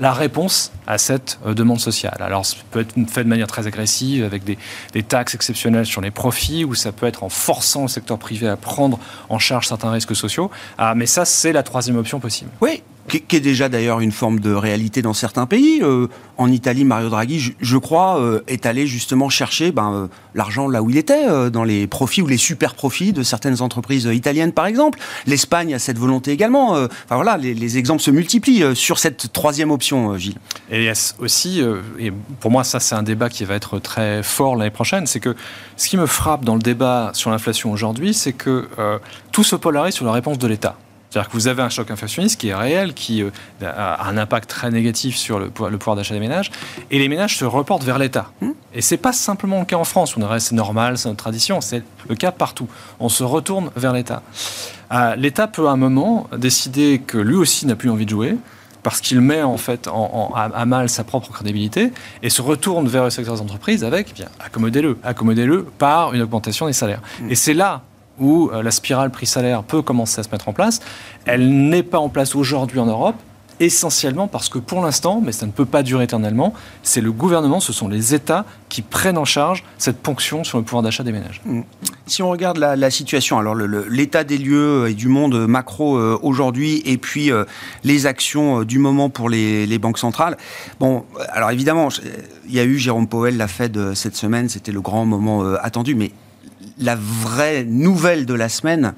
la 0.00 0.12
réponse 0.12 0.72
à 0.86 0.98
cette 0.98 1.38
euh, 1.46 1.54
demande 1.54 1.80
sociale. 1.80 2.16
Alors, 2.20 2.46
ça 2.46 2.56
peut 2.70 2.80
être 2.80 2.94
fait 3.08 3.24
de 3.24 3.28
manière 3.28 3.46
très 3.46 3.66
agressive, 3.66 4.24
avec 4.24 4.44
des, 4.44 4.56
taxes 5.02 5.34
exceptionnelles 5.34 5.86
sur 5.86 6.00
les 6.00 6.10
profits, 6.10 6.64
ou 6.64 6.74
ça 6.74 6.92
peut 6.92 7.06
être 7.06 7.22
en 7.22 7.28
forçant 7.28 7.82
le 7.82 7.88
secteur 7.88 8.18
privé 8.18 8.48
à 8.48 8.56
prendre 8.56 8.98
en 9.28 9.38
charge 9.38 9.66
certains 9.68 9.90
risques 9.90 10.16
sociaux. 10.16 10.50
Ah, 10.76 10.94
mais 10.94 11.06
ça, 11.06 11.24
c'est 11.24 11.52
la 11.52 11.62
troisième 11.62 11.96
option 11.96 12.20
possible. 12.20 12.50
Oui, 12.60 12.82
qui 13.08 13.36
est 13.36 13.40
déjà 13.40 13.68
d'ailleurs 13.68 14.00
une 14.00 14.12
forme 14.12 14.40
de 14.40 14.52
réalité 14.52 15.02
dans 15.02 15.14
certains 15.14 15.46
pays. 15.46 15.80
Euh, 15.82 16.06
en 16.36 16.50
Italie, 16.52 16.84
Mario 16.84 17.08
Draghi, 17.08 17.54
je, 17.58 17.76
crois, 17.78 18.20
euh, 18.20 18.42
est 18.46 18.66
allé 18.66 18.86
justement 18.86 19.28
chercher 19.28 19.72
ben, 19.72 19.92
euh, 19.92 20.06
l'argent 20.34 20.68
là 20.68 20.82
où 20.82 20.90
il 20.90 20.96
était, 20.96 21.50
dans 21.50 21.64
les 21.64 21.86
profits 21.86 22.22
ou 22.22 22.26
les 22.26 22.36
super 22.36 22.74
profits 22.74 23.12
de 23.12 23.22
certaines 23.22 23.60
entreprises 23.62 24.04
italiennes, 24.04 24.52
par 24.52 24.66
exemple. 24.66 24.98
L'Espagne 25.26 25.74
a 25.74 25.78
cette 25.78 25.98
volonté 25.98 26.30
également. 26.30 26.72
enfin 26.72 27.16
voilà, 27.16 27.36
les, 27.36 27.78
exemples 27.78 28.02
se 28.02 28.10
multiplient 28.10 28.74
sur 28.74 28.98
cette 28.98 29.32
troisième 29.32 29.70
option, 29.70 30.16
Gilles. 30.16 30.38
Et 30.70 30.90
aussi, 31.18 31.60
et 31.98 32.12
pour 32.40 32.50
moi, 32.50 32.64
ça 32.64 32.80
c'est 32.80 32.94
un 32.94 33.02
débat 33.02 33.28
qui 33.28 33.44
va 33.44 33.54
être 33.54 33.78
très 33.78 34.22
fort 34.22 34.56
l'année 34.56 34.70
prochaine, 34.70 35.06
c'est 35.06 35.20
que 35.20 35.34
ce 35.76 35.88
qui 35.88 35.96
me 35.96 36.06
frappe 36.06 36.44
dans 36.44 36.54
le 36.54 36.62
débat 36.62 37.10
sur 37.14 37.30
l'inflation 37.30 37.72
aujourd'hui, 37.72 38.14
c'est 38.14 38.32
que 38.32 38.68
tout 39.32 39.44
se 39.44 39.56
polarise 39.56 39.94
sur 39.94 40.04
la 40.04 40.12
réponse 40.12 40.38
de 40.38 40.46
l'État. 40.46 40.76
C'est-à-dire 41.10 41.30
que 41.30 41.34
vous 41.34 41.48
avez 41.48 41.62
un 41.62 41.68
choc 41.68 41.90
inflationniste 41.90 42.38
qui 42.40 42.48
est 42.48 42.54
réel, 42.54 42.92
qui 42.92 43.22
euh, 43.22 43.30
a 43.62 44.08
un 44.08 44.16
impact 44.18 44.48
très 44.48 44.70
négatif 44.70 45.16
sur 45.16 45.38
le, 45.38 45.48
pouvoir 45.50 45.96
d'achat 45.96 46.14
des 46.14 46.20
ménages, 46.20 46.50
et 46.90 46.98
les 46.98 47.08
ménages 47.08 47.36
se 47.36 47.44
reportent 47.44 47.84
vers 47.84 47.98
l'État. 47.98 48.30
Mmh. 48.40 48.50
Et 48.74 48.82
ce 48.82 48.94
n'est 48.94 48.98
pas 48.98 49.12
simplement 49.12 49.60
le 49.60 49.64
cas 49.64 49.76
en 49.76 49.84
France, 49.84 50.16
où 50.16 50.22
c'est 50.38 50.54
normal, 50.54 50.98
c'est 50.98 51.08
notre 51.08 51.22
tradition, 51.22 51.60
c'est 51.60 51.82
le 52.08 52.14
cas 52.14 52.30
partout. 52.30 52.68
On 53.00 53.08
se 53.08 53.24
retourne 53.24 53.70
vers 53.76 53.92
l'État. 53.92 54.22
Euh, 54.92 55.16
L'État 55.16 55.48
peut 55.48 55.68
à 55.68 55.72
un 55.72 55.76
moment 55.76 56.28
décider 56.36 57.00
que 57.04 57.18
lui 57.18 57.36
aussi 57.36 57.66
n'a 57.66 57.76
plus 57.76 57.90
envie 57.90 58.04
de 58.04 58.10
jouer, 58.10 58.36
parce 58.82 59.00
qu'il 59.00 59.20
met 59.20 59.42
en 59.42 59.56
fait 59.56 59.88
à, 59.88 60.64
mal 60.66 60.88
sa 60.88 61.04
propre 61.04 61.32
crédibilité 61.32 61.92
et 62.22 62.30
se 62.30 62.40
retourne 62.40 62.86
vers 62.86 63.04
le 63.04 63.10
secteur 63.10 63.34
des 63.34 63.40
entreprises 63.40 63.82
avec, 63.82 64.08
eh 64.10 64.14
bien, 64.14 64.28
accommodez-le, 64.40 64.98
accommodez-le 65.02 65.64
par 65.64 66.14
une 66.14 66.22
augmentation 66.22 66.66
des 66.66 66.72
salaires. 66.72 67.02
Mmh. 67.20 67.30
Et 67.30 67.34
c'est 67.34 67.54
là 67.54 67.82
où 68.20 68.50
euh, 68.52 68.62
la 68.62 68.70
spirale 68.70 69.10
prix-salaire 69.10 69.62
peut 69.62 69.82
commencer 69.82 70.20
à 70.20 70.22
se 70.22 70.30
mettre 70.30 70.48
en 70.48 70.52
place. 70.52 70.80
Elle 71.24 71.68
n'est 71.68 71.82
pas 71.82 71.98
en 71.98 72.08
place 72.08 72.34
aujourd'hui 72.34 72.78
en 72.78 72.86
Europe, 72.86 73.16
essentiellement 73.60 74.28
parce 74.28 74.48
que 74.48 74.58
pour 74.58 74.82
l'instant, 74.82 75.20
mais 75.24 75.32
ça 75.32 75.46
ne 75.46 75.50
peut 75.50 75.64
pas 75.64 75.82
durer 75.82 76.04
éternellement, 76.04 76.54
c'est 76.82 77.00
le 77.00 77.12
gouvernement, 77.12 77.60
ce 77.60 77.72
sont 77.72 77.88
les 77.88 78.14
États 78.14 78.44
qui 78.68 78.82
prennent 78.82 79.18
en 79.18 79.24
charge 79.24 79.64
cette 79.78 79.98
ponction 79.98 80.44
sur 80.44 80.58
le 80.58 80.64
pouvoir 80.64 80.82
d'achat 80.82 81.02
des 81.02 81.12
ménages. 81.12 81.40
Mmh. 81.44 81.62
Si 82.06 82.22
on 82.22 82.30
regarde 82.30 82.58
la, 82.58 82.90
situation, 82.90 83.38
alors 83.38 83.54
l'état 83.54 84.24
des 84.24 84.38
lieux 84.38 84.88
et 84.88 84.94
du 84.94 85.08
monde 85.08 85.46
macro 85.46 85.96
euh, 85.96 86.18
aujourd'hui, 86.22 86.82
et 86.84 86.98
puis 86.98 87.30
euh, 87.30 87.44
les 87.84 88.06
actions 88.06 88.62
du 88.62 88.78
moment 88.78 89.10
pour 89.10 89.28
les, 89.28 89.66
les, 89.66 89.78
banques 89.78 89.98
centrales, 89.98 90.36
bon, 90.80 91.04
alors 91.30 91.50
évidemment, 91.50 91.88
il 92.46 92.54
y 92.54 92.60
a 92.60 92.64
eu 92.64 92.78
Jérôme 92.78 93.08
Powell, 93.08 93.36
la 93.36 93.48
Fed 93.48 93.94
cette 93.94 94.16
semaine, 94.16 94.48
c'était 94.48 94.72
le 94.72 94.80
grand 94.80 95.04
moment 95.04 95.42
attendu, 95.60 95.94
mais 95.94 96.12
la 96.78 96.96
vraie 96.96 97.64
nouvelle 97.64 98.26
de 98.26 98.34
la 98.34 98.48
semaine, 98.48 98.94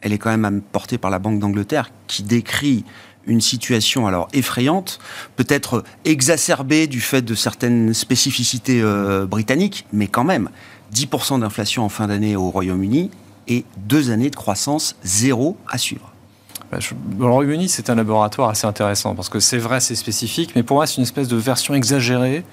elle 0.00 0.12
est 0.12 0.18
quand 0.18 0.36
même 0.36 0.60
portée 0.60 0.98
par 0.98 1.10
la 1.10 1.18
Banque 1.18 1.38
d'Angleterre 1.38 1.90
qui 2.06 2.22
décrit 2.22 2.84
une 3.26 3.40
situation 3.40 4.06
alors 4.06 4.28
effrayante, 4.32 5.00
peut-être 5.34 5.82
exacerbée 6.04 6.86
du 6.86 7.00
fait 7.00 7.22
de 7.22 7.34
certaines 7.34 7.92
spécificités 7.92 8.80
euh, 8.82 9.26
britanniques, 9.26 9.84
mais 9.92 10.06
quand 10.06 10.24
même 10.24 10.48
10% 10.94 11.40
d'inflation 11.40 11.84
en 11.84 11.88
fin 11.88 12.06
d'année 12.06 12.36
au 12.36 12.50
Royaume-Uni 12.50 13.10
et 13.48 13.64
deux 13.78 14.10
années 14.10 14.30
de 14.30 14.36
croissance 14.36 14.96
zéro 15.02 15.56
à 15.68 15.78
suivre. 15.78 16.12
Bah, 16.70 16.78
le 17.18 17.24
Royaume-Uni, 17.24 17.68
c'est 17.68 17.90
un 17.90 17.96
laboratoire 17.96 18.50
assez 18.50 18.66
intéressant 18.66 19.14
parce 19.14 19.28
que 19.28 19.40
c'est 19.40 19.58
vrai, 19.58 19.80
c'est 19.80 19.94
spécifique, 19.96 20.52
mais 20.54 20.62
pour 20.62 20.76
moi, 20.76 20.86
c'est 20.86 20.96
une 20.96 21.04
espèce 21.04 21.28
de 21.28 21.36
version 21.36 21.74
exagérée 21.74 22.44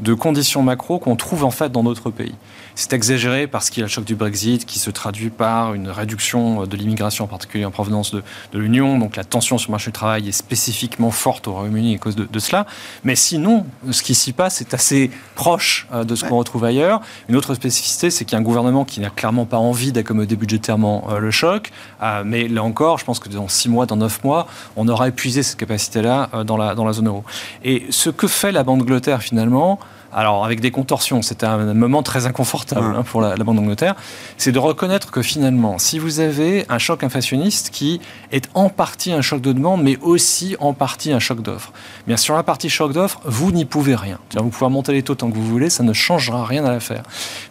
de 0.00 0.14
conditions 0.14 0.62
macro 0.62 0.98
qu'on 0.98 1.16
trouve 1.16 1.44
en 1.44 1.50
fait 1.50 1.72
dans 1.72 1.82
d'autres 1.82 2.10
pays. 2.10 2.34
C'est 2.78 2.92
exagéré 2.92 3.46
parce 3.46 3.70
qu'il 3.70 3.80
y 3.80 3.84
a 3.84 3.86
le 3.86 3.90
choc 3.90 4.04
du 4.04 4.16
Brexit 4.16 4.66
qui 4.66 4.78
se 4.78 4.90
traduit 4.90 5.30
par 5.30 5.72
une 5.72 5.88
réduction 5.88 6.66
de 6.66 6.76
l'immigration, 6.76 7.24
en 7.24 7.26
particulier 7.26 7.64
en 7.64 7.70
provenance 7.70 8.14
de, 8.14 8.22
l'Union. 8.52 8.98
Donc 8.98 9.16
la 9.16 9.24
tension 9.24 9.56
sur 9.56 9.70
le 9.70 9.72
marché 9.72 9.86
du 9.86 9.94
travail 9.94 10.28
est 10.28 10.32
spécifiquement 10.32 11.10
forte 11.10 11.48
au 11.48 11.54
Royaume-Uni 11.54 11.94
à 11.94 11.98
cause 11.98 12.16
de, 12.16 12.38
cela. 12.38 12.66
Mais 13.02 13.16
sinon, 13.16 13.64
ce 13.90 14.02
qui 14.02 14.14
s'y 14.14 14.34
passe 14.34 14.60
est 14.60 14.74
assez 14.74 15.10
proche 15.34 15.88
euh, 15.90 16.04
de 16.04 16.14
ce 16.14 16.26
qu'on 16.26 16.36
retrouve 16.36 16.64
ailleurs. 16.64 17.00
Une 17.30 17.36
autre 17.36 17.54
spécificité, 17.54 18.10
c'est 18.10 18.26
qu'il 18.26 18.34
y 18.34 18.36
a 18.36 18.40
un 18.40 18.44
gouvernement 18.44 18.84
qui 18.84 19.00
n'a 19.00 19.08
clairement 19.08 19.46
pas 19.46 19.56
envie 19.56 19.90
d'accommoder 19.90 20.36
budgétairement 20.36 21.08
euh, 21.08 21.18
le 21.18 21.30
choc. 21.30 21.70
Euh, 22.02 22.24
mais 22.26 22.46
là 22.46 22.62
encore, 22.62 22.98
je 22.98 23.06
pense 23.06 23.20
que 23.20 23.30
dans 23.30 23.48
six 23.48 23.70
mois, 23.70 23.86
dans 23.86 23.96
neuf 23.96 24.22
mois, 24.22 24.48
on 24.76 24.86
aura 24.86 25.08
épuisé 25.08 25.42
cette 25.42 25.58
capacité-là 25.58 26.28
dans, 26.44 26.58
la, 26.58 26.74
dans 26.74 26.84
la 26.84 26.92
zone 26.92 27.08
euro. 27.08 27.24
Et 27.64 27.86
ce 27.88 28.10
que 28.10 28.28
fait 28.28 28.52
la 28.52 28.64
Banque 28.64 28.80
d'Angleterre 28.80 29.22
finalement, 29.22 29.78
alors 30.12 30.44
avec 30.44 30.60
des 30.60 30.70
contorsions, 30.70 31.22
c'était 31.22 31.46
un 31.46 31.74
moment 31.74 32.02
très 32.02 32.26
inconfortable 32.26 32.94
hein, 32.96 33.02
pour 33.02 33.20
la, 33.20 33.36
Banque 33.36 33.56
d'Angleterre, 33.56 33.94
c'est 34.38 34.52
de 34.52 34.58
reconnaître 34.58 35.10
que 35.10 35.22
finalement, 35.22 35.78
si 35.78 35.98
vous 35.98 36.20
avez 36.20 36.64
un 36.68 36.78
choc 36.78 37.04
inflationniste 37.04 37.70
qui 37.70 38.00
est 38.32 38.48
en 38.54 38.68
partie 38.68 39.12
un 39.12 39.22
choc 39.22 39.40
de 39.40 39.52
demande, 39.52 39.82
mais 39.82 39.98
aussi 40.00 40.56
en 40.60 40.72
partie 40.72 41.12
un 41.12 41.18
choc 41.18 41.42
d'offre, 41.42 41.72
bien 42.06 42.16
sur 42.16 42.34
la 42.34 42.42
partie 42.42 42.70
choc 42.70 42.92
d'offre, 42.92 43.20
vous 43.24 43.52
n'y 43.52 43.64
pouvez 43.64 43.94
rien. 43.94 44.18
Vous 44.34 44.48
pouvez 44.48 44.70
monter 44.70 44.92
les 44.92 45.02
taux 45.02 45.14
tant 45.14 45.30
que 45.30 45.36
vous 45.36 45.46
voulez, 45.46 45.70
ça 45.70 45.82
ne 45.82 45.92
changera 45.92 46.44
rien 46.44 46.64
à 46.64 46.70
l'affaire. 46.70 47.02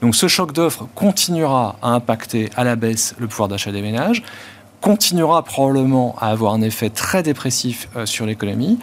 Donc 0.02 0.16
ce 0.16 0.28
choc 0.28 0.52
d'offre 0.54 0.88
continuera 0.96 1.78
à 1.82 1.90
impacter 1.90 2.50
à 2.56 2.64
la 2.64 2.76
baisse 2.76 3.16
le 3.20 3.28
pouvoir 3.28 3.48
d'achat 3.48 3.72
des 3.72 3.82
ménages 3.82 4.24
continuera 4.86 5.44
probablement 5.44 6.16
à 6.20 6.28
avoir 6.28 6.54
un 6.54 6.62
effet 6.62 6.92
très 6.92 7.24
dépressif 7.24 7.90
euh, 7.96 8.06
sur 8.06 8.28
l'économie 8.28 8.78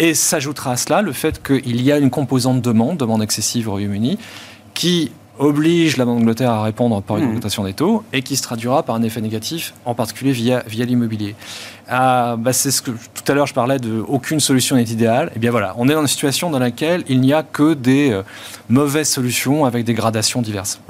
et 0.00 0.14
s'ajoutera 0.14 0.72
à 0.72 0.76
cela 0.76 1.02
le 1.02 1.12
fait 1.12 1.40
qu'il 1.42 1.80
y 1.82 1.92
a 1.92 1.98
une 1.98 2.10
composante 2.10 2.62
demande, 2.62 2.96
demande 2.96 3.22
excessive 3.22 3.68
au 3.68 3.72
Royaume-Uni, 3.72 4.18
qui 4.74 5.12
oblige 5.38 5.98
la 5.98 6.06
Banque 6.06 6.20
d'Angleterre 6.20 6.50
à 6.50 6.62
répondre 6.62 7.02
par 7.02 7.18
une 7.18 7.24
mmh. 7.24 7.28
augmentation 7.28 7.64
des 7.64 7.74
taux 7.74 8.02
et 8.12 8.22
qui 8.22 8.36
se 8.36 8.42
traduira 8.42 8.82
par 8.82 8.96
un 8.96 9.02
effet 9.02 9.20
négatif, 9.20 9.74
en 9.84 9.94
particulier 9.94 10.32
via, 10.32 10.62
via 10.66 10.86
l'immobilier. 10.86 11.34
Ah, 11.86 12.36
bah 12.38 12.52
c'est 12.52 12.70
ce 12.70 12.80
que 12.80 12.90
tout 12.90 13.24
à 13.30 13.34
l'heure 13.34 13.46
je 13.46 13.54
parlais 13.54 13.78
de 13.78 14.02
aucune 14.06 14.40
solution 14.40 14.76
n'est 14.76 14.84
idéale. 14.84 15.28
Et 15.28 15.32
eh 15.36 15.38
bien 15.38 15.50
voilà, 15.50 15.74
on 15.76 15.88
est 15.88 15.92
dans 15.92 16.00
une 16.00 16.06
situation 16.06 16.50
dans 16.50 16.58
laquelle 16.58 17.04
il 17.08 17.20
n'y 17.20 17.32
a 17.32 17.42
que 17.42 17.74
des 17.74 18.10
euh, 18.10 18.22
mauvaises 18.68 19.08
solutions 19.08 19.66
avec 19.66 19.84
des 19.84 19.94
gradations 19.94 20.40
diverses. 20.40 20.80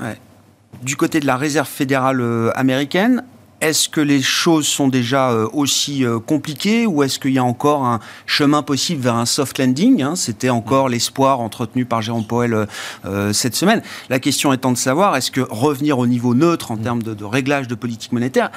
Du 0.82 0.96
côté 0.96 1.18
de 1.18 1.26
la 1.26 1.36
réserve 1.36 1.68
fédérale 1.68 2.20
euh, 2.20 2.52
américaine, 2.54 3.24
est-ce 3.60 3.88
que 3.88 4.00
les 4.00 4.22
choses 4.22 4.66
sont 4.66 4.88
déjà 4.88 5.30
euh, 5.30 5.46
aussi 5.52 6.04
euh, 6.04 6.18
compliquées 6.18 6.86
ou 6.86 7.02
est-ce 7.02 7.18
qu'il 7.18 7.32
y 7.32 7.38
a 7.38 7.44
encore 7.44 7.84
un 7.84 8.00
chemin 8.26 8.62
possible 8.62 9.02
vers 9.02 9.16
un 9.16 9.26
soft 9.26 9.58
landing 9.58 10.02
hein? 10.02 10.16
C'était 10.16 10.50
encore 10.50 10.88
l'espoir 10.88 11.40
entretenu 11.40 11.84
par 11.84 12.02
Jérôme 12.02 12.24
Powell 12.24 12.66
euh, 13.04 13.32
cette 13.32 13.54
semaine. 13.54 13.82
La 14.08 14.18
question 14.18 14.52
étant 14.52 14.72
de 14.72 14.78
savoir, 14.78 15.16
est-ce 15.16 15.30
que 15.30 15.40
revenir 15.42 15.98
au 15.98 16.06
niveau 16.06 16.34
neutre 16.34 16.70
en 16.70 16.76
termes 16.76 17.02
de 17.02 17.24
réglage 17.24 17.68
de 17.68 17.74
politique 17.74 18.12
monétaire, 18.12 18.50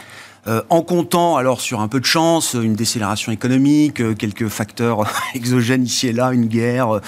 euh, 0.48 0.62
en 0.70 0.82
comptant 0.82 1.38
alors 1.38 1.62
sur 1.62 1.80
un 1.80 1.88
peu 1.88 2.00
de 2.00 2.06
chance, 2.06 2.54
une 2.54 2.74
décélération 2.74 3.32
économique, 3.32 4.02
euh, 4.02 4.14
quelques 4.14 4.50
facteurs 4.50 5.06
exogènes 5.36 5.84
ici 5.84 6.08
et 6.08 6.14
là, 6.14 6.34
une 6.34 6.48
guerre, 6.48 6.96
euh, 6.96 7.02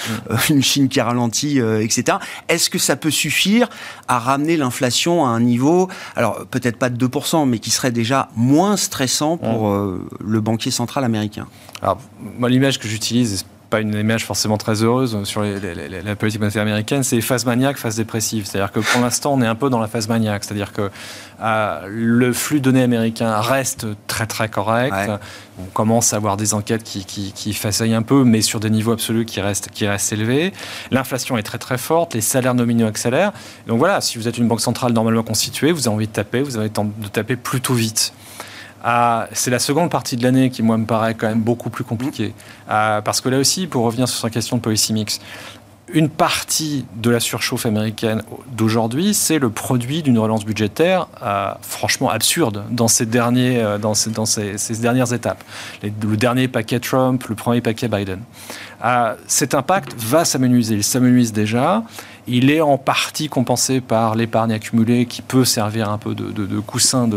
une 0.50 0.63
Chine 0.63 0.88
qui 0.88 1.01
ralentit, 1.01 1.60
etc. 1.60 2.18
Est-ce 2.48 2.70
que 2.70 2.80
ça 2.80 2.96
peut 2.96 3.12
suffire 3.12 3.70
à 4.08 4.20
ramener 4.20 4.58
l'inflation 4.58 5.25
à 5.25 5.30
un 5.30 5.42
niveau, 5.42 5.89
alors 6.15 6.46
peut-être 6.50 6.77
pas 6.77 6.89
de 6.89 7.08
2%, 7.08 7.48
mais 7.48 7.60
qui 7.60 7.72
serait 7.72 7.92
déjà 7.92 8.30
moins 8.36 8.77
stressant 8.77 9.38
pour 9.38 9.72
le 9.74 10.42
banquier 10.42 10.72
central 10.72 11.04
américain? 11.04 11.48
Alors, 11.82 12.00
moi, 12.39 12.50
l'image 12.50 12.80
que 12.80 12.88
j'utilise, 12.88 13.46
pas 13.75 13.82
une 13.82 13.94
image 13.94 14.25
forcément 14.25 14.58
très 14.58 14.84
heureuse 14.84 15.22
sur 15.25 15.44
la 15.44 16.15
politique 16.15 16.39
monétaire 16.39 16.62
américaine, 16.62 17.03
c'est 17.03 17.20
phase 17.20 17.46
maniaque, 17.46 17.75
phase 17.77 17.98
dépressive. 17.98 18.46
C'est-à-dire 18.46 18.72
que 18.72 18.79
pour 18.79 19.01
l'instant, 19.01 19.34
on 19.34 19.41
est 19.41 19.48
un 19.48 19.55
peu 19.55 19.70
dans 19.70 19.79
la 19.79 19.88
phase 19.88 20.08
maniaque. 20.08 20.46
C'est-à-dire 20.46 20.72
que 20.72 20.89
euh, 21.41 21.88
le 21.89 22.32
flux 22.32 22.60
de 22.60 22.65
données 22.65 22.84
américain 22.84 23.38
reste 23.41 23.86
très 24.08 24.27
très 24.27 24.48
correct. 24.48 24.96
On 25.60 25.65
commence 25.74 26.13
à 26.13 26.17
avoir 26.17 26.38
des 26.38 26.53
enquêtes 26.53 26.84
qui, 26.84 27.03
qui, 27.03 27.34
qui 27.34 27.94
un 27.94 28.01
peu, 28.01 28.24
mais 28.24 28.41
sur 28.41 28.62
des 28.62 28.70
niveaux 28.70 28.94
absolus 28.94 29.25
qui 29.25 29.41
restent, 29.41 29.70
qui 29.70 29.86
restent 29.86 30.13
élevés. 30.13 30.53
L'inflation 30.91 31.38
est 31.38 31.44
très 31.44 31.58
très 31.58 31.77
forte, 31.77 32.13
les 32.13 32.22
salaires 32.22 32.55
nominaux 32.55 32.88
accélèrent. 32.88 33.34
Donc 33.67 33.79
voilà, 33.79 34.00
si 34.00 34.17
vous 34.17 34.29
êtes 34.29 34.38
une 34.38 34.48
banque 34.48 34.62
centrale 34.62 34.94
normalement 34.94 35.24
constituée, 35.24 35.74
vous 35.74 35.88
avez 35.88 35.96
envie 35.96 36.08
de 36.08 36.13
taper, 36.13 36.41
vous 36.44 36.55
avez 36.55 36.72
envie 36.77 36.91
de 36.98 37.08
taper 37.10 37.36
plutôt 37.36 37.74
vite. 37.74 38.13
Ah, 38.88 39.27
c'est 39.32 39.50
la 39.50 39.58
seconde 39.58 39.89
partie 39.89 40.15
de 40.15 40.22
l'année 40.22 40.51
qui, 40.51 40.62
moi, 40.62 40.77
me 40.77 40.86
paraît 40.86 41.15
quand 41.15 41.27
même 41.27 41.42
beaucoup 41.42 41.72
plus 41.72 41.84
compliquée. 41.84 42.36
Ah, 42.70 43.01
parce 43.04 43.20
que 43.20 43.30
là 43.30 43.39
aussi, 43.39 43.65
pour 43.65 43.84
revenir 43.84 44.08
sur 44.08 44.27
la 44.27 44.30
question 44.30 44.58
de 44.58 44.62
policy 44.62 44.94
mix, 44.94 45.20
une 45.92 46.10
partie 46.10 46.86
de 46.96 47.10
la 47.10 47.20
surchauffe 47.20 47.65
américaine 47.65 48.22
d'aujourd'hui, 48.51 49.15
c'est 49.15 49.39
le 49.39 49.50
produit 49.50 50.04
d'une 50.04 50.20
relance 50.20 50.46
budgétaire 50.46 51.08
euh, 51.24 51.51
franchement 51.62 52.10
absurde 52.10 52.63
dans 52.70 52.88
ces, 52.88 53.06
derniers, 53.06 53.60
euh, 53.60 53.77
dans 53.80 53.96
ces, 53.96 54.12
dans 54.12 54.25
ces, 54.25 54.56
dernières 54.82 55.13
étapes. 55.13 55.44
le 55.82 56.18
dernier 56.18 56.48
paquet 56.48 56.80
Trump, 56.80 57.24
le 57.27 57.36
premier 57.36 57.62
paquet 57.62 57.88
Biden. 57.88 58.20
Euh, 58.84 59.15
cet 59.25 59.56
impact 59.56 59.96
va 59.98 60.25
s'amenuiser. 60.25 60.75
Il 60.75 60.84
s'amenuise 60.84 61.34
déjà. 61.34 61.84
Il 62.27 62.50
est 62.50 62.62
en 62.62 62.77
partie 62.77 63.29
compensé 63.29 63.82
par 63.82 64.15
l'épargne 64.15 64.51
accumulée 64.51 65.05
qui 65.05 65.22
peut 65.22 65.46
servir 65.46 65.89
un 65.89 65.98
peu 65.98 66.15
de, 66.15 66.60
coussin 66.60 67.10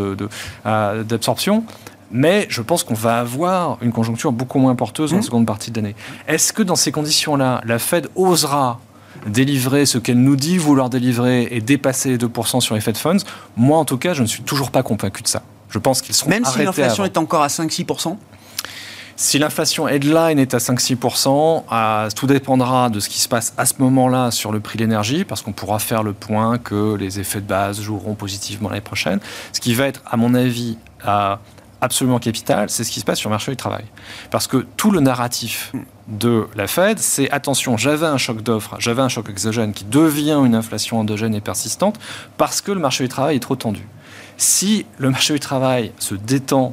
euh, 0.66 1.04
d'absorption. 1.04 1.64
mais 2.10 2.46
je 2.48 2.62
pense 2.62 2.84
qu'on 2.84 2.94
va 2.94 3.18
avoir 3.18 3.78
une 3.82 3.92
conjoncture 3.92 4.32
beaucoup 4.32 4.58
moins 4.58 4.74
porteuse 4.74 5.12
la 5.12 5.18
mmh. 5.18 5.22
seconde 5.22 5.46
partie 5.46 5.70
de 5.70 5.80
l'année. 5.80 5.96
Est-ce 6.26 6.52
que 6.52 6.62
dans 6.62 6.76
ces 6.76 6.92
conditions-là, 6.92 7.60
la 7.64 7.78
Fed 7.78 8.08
osera 8.16 8.80
délivrer 9.26 9.86
ce 9.86 9.98
qu'elle 9.98 10.20
nous 10.20 10.36
dit 10.36 10.58
vouloir 10.58 10.90
délivrer 10.90 11.48
et 11.50 11.60
dépasser 11.60 12.10
les 12.10 12.18
2% 12.18 12.60
sur 12.60 12.74
les 12.74 12.80
Fed 12.80 12.96
Funds? 12.96 13.24
Moi, 13.56 13.78
en 13.78 13.84
tout 13.84 13.98
cas, 13.98 14.14
je 14.14 14.22
ne 14.22 14.26
suis 14.26 14.42
toujours 14.42 14.70
pas 14.70 14.82
convaincu 14.82 15.22
de 15.22 15.28
ça. 15.28 15.42
Je 15.70 15.78
pense 15.78 16.00
qu'ils 16.00 16.14
seront 16.14 16.30
Même 16.30 16.44
si 16.44 16.58
l'inflation 16.58 17.04
est 17.04 17.18
encore 17.18 17.42
à 17.42 17.48
5-6% 17.48 18.16
si 19.18 19.40
l'inflation 19.40 19.88
headline 19.88 20.38
est 20.38 20.54
à 20.54 20.58
5-6%, 20.58 21.64
euh, 21.72 22.08
tout 22.14 22.28
dépendra 22.28 22.88
de 22.88 23.00
ce 23.00 23.08
qui 23.08 23.18
se 23.18 23.28
passe 23.28 23.52
à 23.58 23.66
ce 23.66 23.74
moment-là 23.80 24.30
sur 24.30 24.52
le 24.52 24.60
prix 24.60 24.78
de 24.78 24.84
l'énergie, 24.84 25.24
parce 25.24 25.42
qu'on 25.42 25.52
pourra 25.52 25.80
faire 25.80 26.04
le 26.04 26.12
point 26.12 26.58
que 26.58 26.94
les 26.94 27.18
effets 27.18 27.40
de 27.40 27.46
base 27.46 27.80
joueront 27.80 28.14
positivement 28.14 28.68
l'année 28.68 28.80
prochaine. 28.80 29.18
Ce 29.52 29.60
qui 29.60 29.74
va 29.74 29.88
être, 29.88 30.02
à 30.06 30.16
mon 30.16 30.34
avis, 30.34 30.78
absolument 31.80 32.20
capital, 32.20 32.70
c'est 32.70 32.84
ce 32.84 32.92
qui 32.92 33.00
se 33.00 33.04
passe 33.04 33.18
sur 33.18 33.28
le 33.28 33.34
marché 33.34 33.50
du 33.50 33.56
travail. 33.56 33.86
Parce 34.30 34.46
que 34.46 34.64
tout 34.76 34.92
le 34.92 35.00
narratif 35.00 35.72
de 36.06 36.46
la 36.54 36.68
Fed, 36.68 37.00
c'est 37.00 37.28
attention, 37.32 37.76
j'avais 37.76 38.06
un 38.06 38.18
choc 38.18 38.40
d'offres, 38.42 38.76
j'avais 38.78 39.02
un 39.02 39.08
choc 39.08 39.28
exogène 39.28 39.72
qui 39.72 39.84
devient 39.84 40.40
une 40.44 40.54
inflation 40.54 41.00
endogène 41.00 41.34
et 41.34 41.40
persistante 41.40 41.98
parce 42.36 42.60
que 42.60 42.70
le 42.70 42.78
marché 42.78 43.02
du 43.02 43.08
travail 43.08 43.34
est 43.34 43.40
trop 43.40 43.56
tendu. 43.56 43.84
Si 44.36 44.86
le 44.98 45.10
marché 45.10 45.34
du 45.34 45.40
travail 45.40 45.90
se 45.98 46.14
détend 46.14 46.72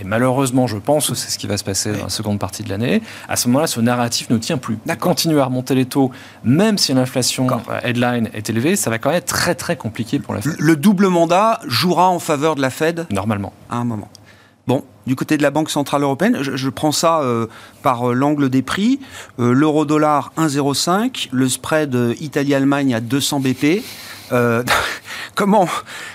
et 0.00 0.04
malheureusement, 0.04 0.66
je 0.66 0.78
pense 0.78 1.10
que 1.10 1.14
c'est 1.14 1.30
ce 1.30 1.38
qui 1.38 1.46
va 1.46 1.56
se 1.56 1.64
passer 1.64 1.92
dans 1.92 2.04
la 2.04 2.08
seconde 2.08 2.38
partie 2.38 2.62
de 2.62 2.68
l'année, 2.68 3.02
à 3.28 3.36
ce 3.36 3.48
moment-là, 3.48 3.66
ce 3.66 3.80
narratif 3.80 4.30
ne 4.30 4.38
tient 4.38 4.58
plus. 4.58 4.78
Continuer 4.98 5.40
à 5.40 5.46
remonter 5.46 5.74
les 5.74 5.84
taux, 5.84 6.10
même 6.44 6.78
si 6.78 6.94
l'inflation 6.94 7.46
euh, 7.50 7.80
headline 7.82 8.30
est 8.32 8.48
élevée, 8.48 8.76
ça 8.76 8.90
va 8.90 8.98
quand 8.98 9.10
même 9.10 9.18
être 9.18 9.26
très 9.26 9.54
très 9.54 9.76
compliqué 9.76 10.18
pour 10.18 10.34
la 10.34 10.40
Fed. 10.40 10.54
Le 10.58 10.76
double 10.76 11.08
mandat 11.08 11.60
jouera 11.66 12.08
en 12.08 12.18
faveur 12.18 12.54
de 12.54 12.62
la 12.62 12.70
Fed? 12.70 13.06
Normalement. 13.10 13.52
À 13.68 13.76
un 13.76 13.84
moment. 13.84 14.08
Du 15.06 15.16
côté 15.16 15.36
de 15.36 15.42
la 15.42 15.50
Banque 15.50 15.70
Centrale 15.70 16.02
Européenne, 16.02 16.38
je, 16.40 16.68
prends 16.68 16.92
ça 16.92 17.20
euh, 17.20 17.46
par 17.82 18.10
euh, 18.10 18.14
l'angle 18.14 18.48
des 18.50 18.62
prix. 18.62 19.00
L'euro-dollar 19.38 20.32
1,05, 20.36 21.28
le 21.32 21.48
spread 21.48 21.96
Italie-Allemagne 22.20 22.94
à 22.94 23.00
200 23.00 23.40
BP. 23.40 23.82
Euh, 24.32 24.62
comment, 25.34 25.68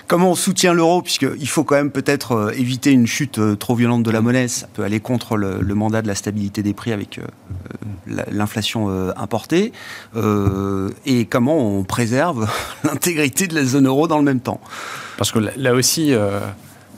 comment 0.06 0.32
on 0.32 0.34
soutient 0.34 0.74
l'euro? 0.74 1.02
Puisqu'il 1.02 1.48
faut 1.48 1.64
quand 1.64 1.76
même 1.76 1.90
peut-être 1.90 2.32
euh, 2.32 2.50
éviter 2.50 2.90
une 2.90 3.06
chute 3.06 3.38
euh, 3.38 3.56
trop 3.56 3.74
violente 3.74 4.02
de 4.02 4.10
la 4.10 4.20
monnaie. 4.20 4.48
Ça 4.48 4.66
peut 4.72 4.82
aller 4.82 5.00
contre 5.00 5.36
le, 5.36 5.74
mandat 5.74 6.02
de 6.02 6.08
la 6.08 6.14
stabilité 6.14 6.62
des 6.62 6.74
prix 6.74 6.92
avec 6.92 7.20
l'inflation 8.06 8.88
importée. 9.16 9.72
et 11.06 11.24
comment 11.26 11.56
on 11.56 11.84
préserve 11.84 12.48
l'intégrité 12.84 13.46
de 13.46 13.54
la 13.54 13.64
zone 13.64 13.86
euro 13.86 14.08
dans 14.08 14.18
le 14.18 14.24
même 14.24 14.40
temps? 14.40 14.60
Parce 15.16 15.30
que 15.30 15.38
là 15.38 15.74
aussi 15.74 16.12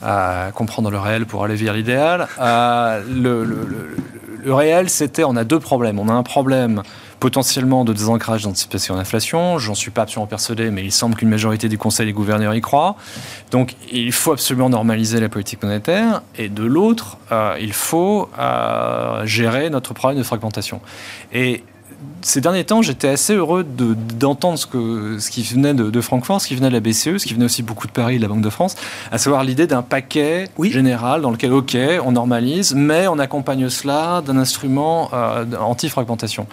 à 0.02 0.50
comprendre 0.54 0.90
le 0.90 0.98
réel 0.98 1.26
pour 1.26 1.44
aller 1.44 1.54
vers 1.56 1.74
l'idéal. 1.74 2.28
le, 2.38 3.44
le, 3.44 4.54
réel, 4.54 4.88
c'était, 4.88 5.24
on 5.24 5.36
a 5.36 5.44
deux 5.44 5.60
problèmes. 5.60 5.98
On 5.98 6.08
a 6.08 6.12
un 6.12 6.22
problème 6.22 6.82
potentiellement 7.20 7.84
de 7.84 7.92
désancrage 7.92 8.44
d'anticipation 8.44 8.96
d'inflation. 8.96 9.58
J'en 9.58 9.74
suis 9.74 9.90
pas 9.90 10.02
absolument 10.02 10.26
persuadé, 10.26 10.70
mais 10.70 10.82
il 10.82 10.90
semble 10.90 11.14
qu'une 11.14 11.28
majorité 11.28 11.68
du 11.68 11.76
Conseil 11.76 12.06
des 12.06 12.12
gouverneurs 12.12 12.54
y 12.54 12.62
croit. 12.62 12.96
Donc 13.50 13.76
il 13.92 14.12
faut 14.12 14.32
absolument 14.32 14.70
normaliser 14.70 15.20
la 15.20 15.28
politique 15.28 15.62
monétaire. 15.62 16.22
Et 16.36 16.48
de 16.48 16.64
l'autre, 16.64 17.18
euh, 17.30 17.56
il 17.60 17.74
faut 17.74 18.28
euh, 18.38 19.24
gérer 19.26 19.68
notre 19.68 19.92
problème 19.92 20.18
de 20.18 20.24
fragmentation. 20.24 20.80
Et 21.32 21.62
ces 22.22 22.40
derniers 22.40 22.64
temps, 22.64 22.82
j'étais 22.82 23.08
assez 23.08 23.34
heureux 23.34 23.64
d'entendre 23.64 24.58
ce, 24.58 24.66
que, 24.66 25.18
ce 25.18 25.30
qui 25.30 25.42
venait 25.42 25.74
de, 25.74 26.00
Francfort, 26.00 26.40
ce 26.40 26.48
qui 26.48 26.54
venait 26.54 26.68
de 26.68 26.74
la 26.74 26.80
BCE, 26.80 27.18
ce 27.18 27.26
qui 27.26 27.34
venait 27.34 27.44
aussi 27.44 27.62
beaucoup 27.62 27.86
de 27.86 27.92
Paris, 27.92 28.16
de 28.16 28.22
la 28.22 28.28
Banque 28.28 28.42
de 28.42 28.50
France, 28.50 28.76
à 29.10 29.18
savoir 29.18 29.44
l'idée 29.44 29.66
d'un 29.66 29.82
paquet 29.82 30.48
général 30.62 31.22
dans 31.22 31.30
lequel, 31.30 31.52
OK, 31.52 31.76
on 32.04 32.12
normalise, 32.12 32.74
mais 32.74 33.06
on 33.08 33.18
accompagne 33.18 33.68
cela 33.68 34.22
d'un 34.24 34.36
instrument 34.36 35.10
euh, 35.12 35.44
anti-fragmentation. 35.58 36.46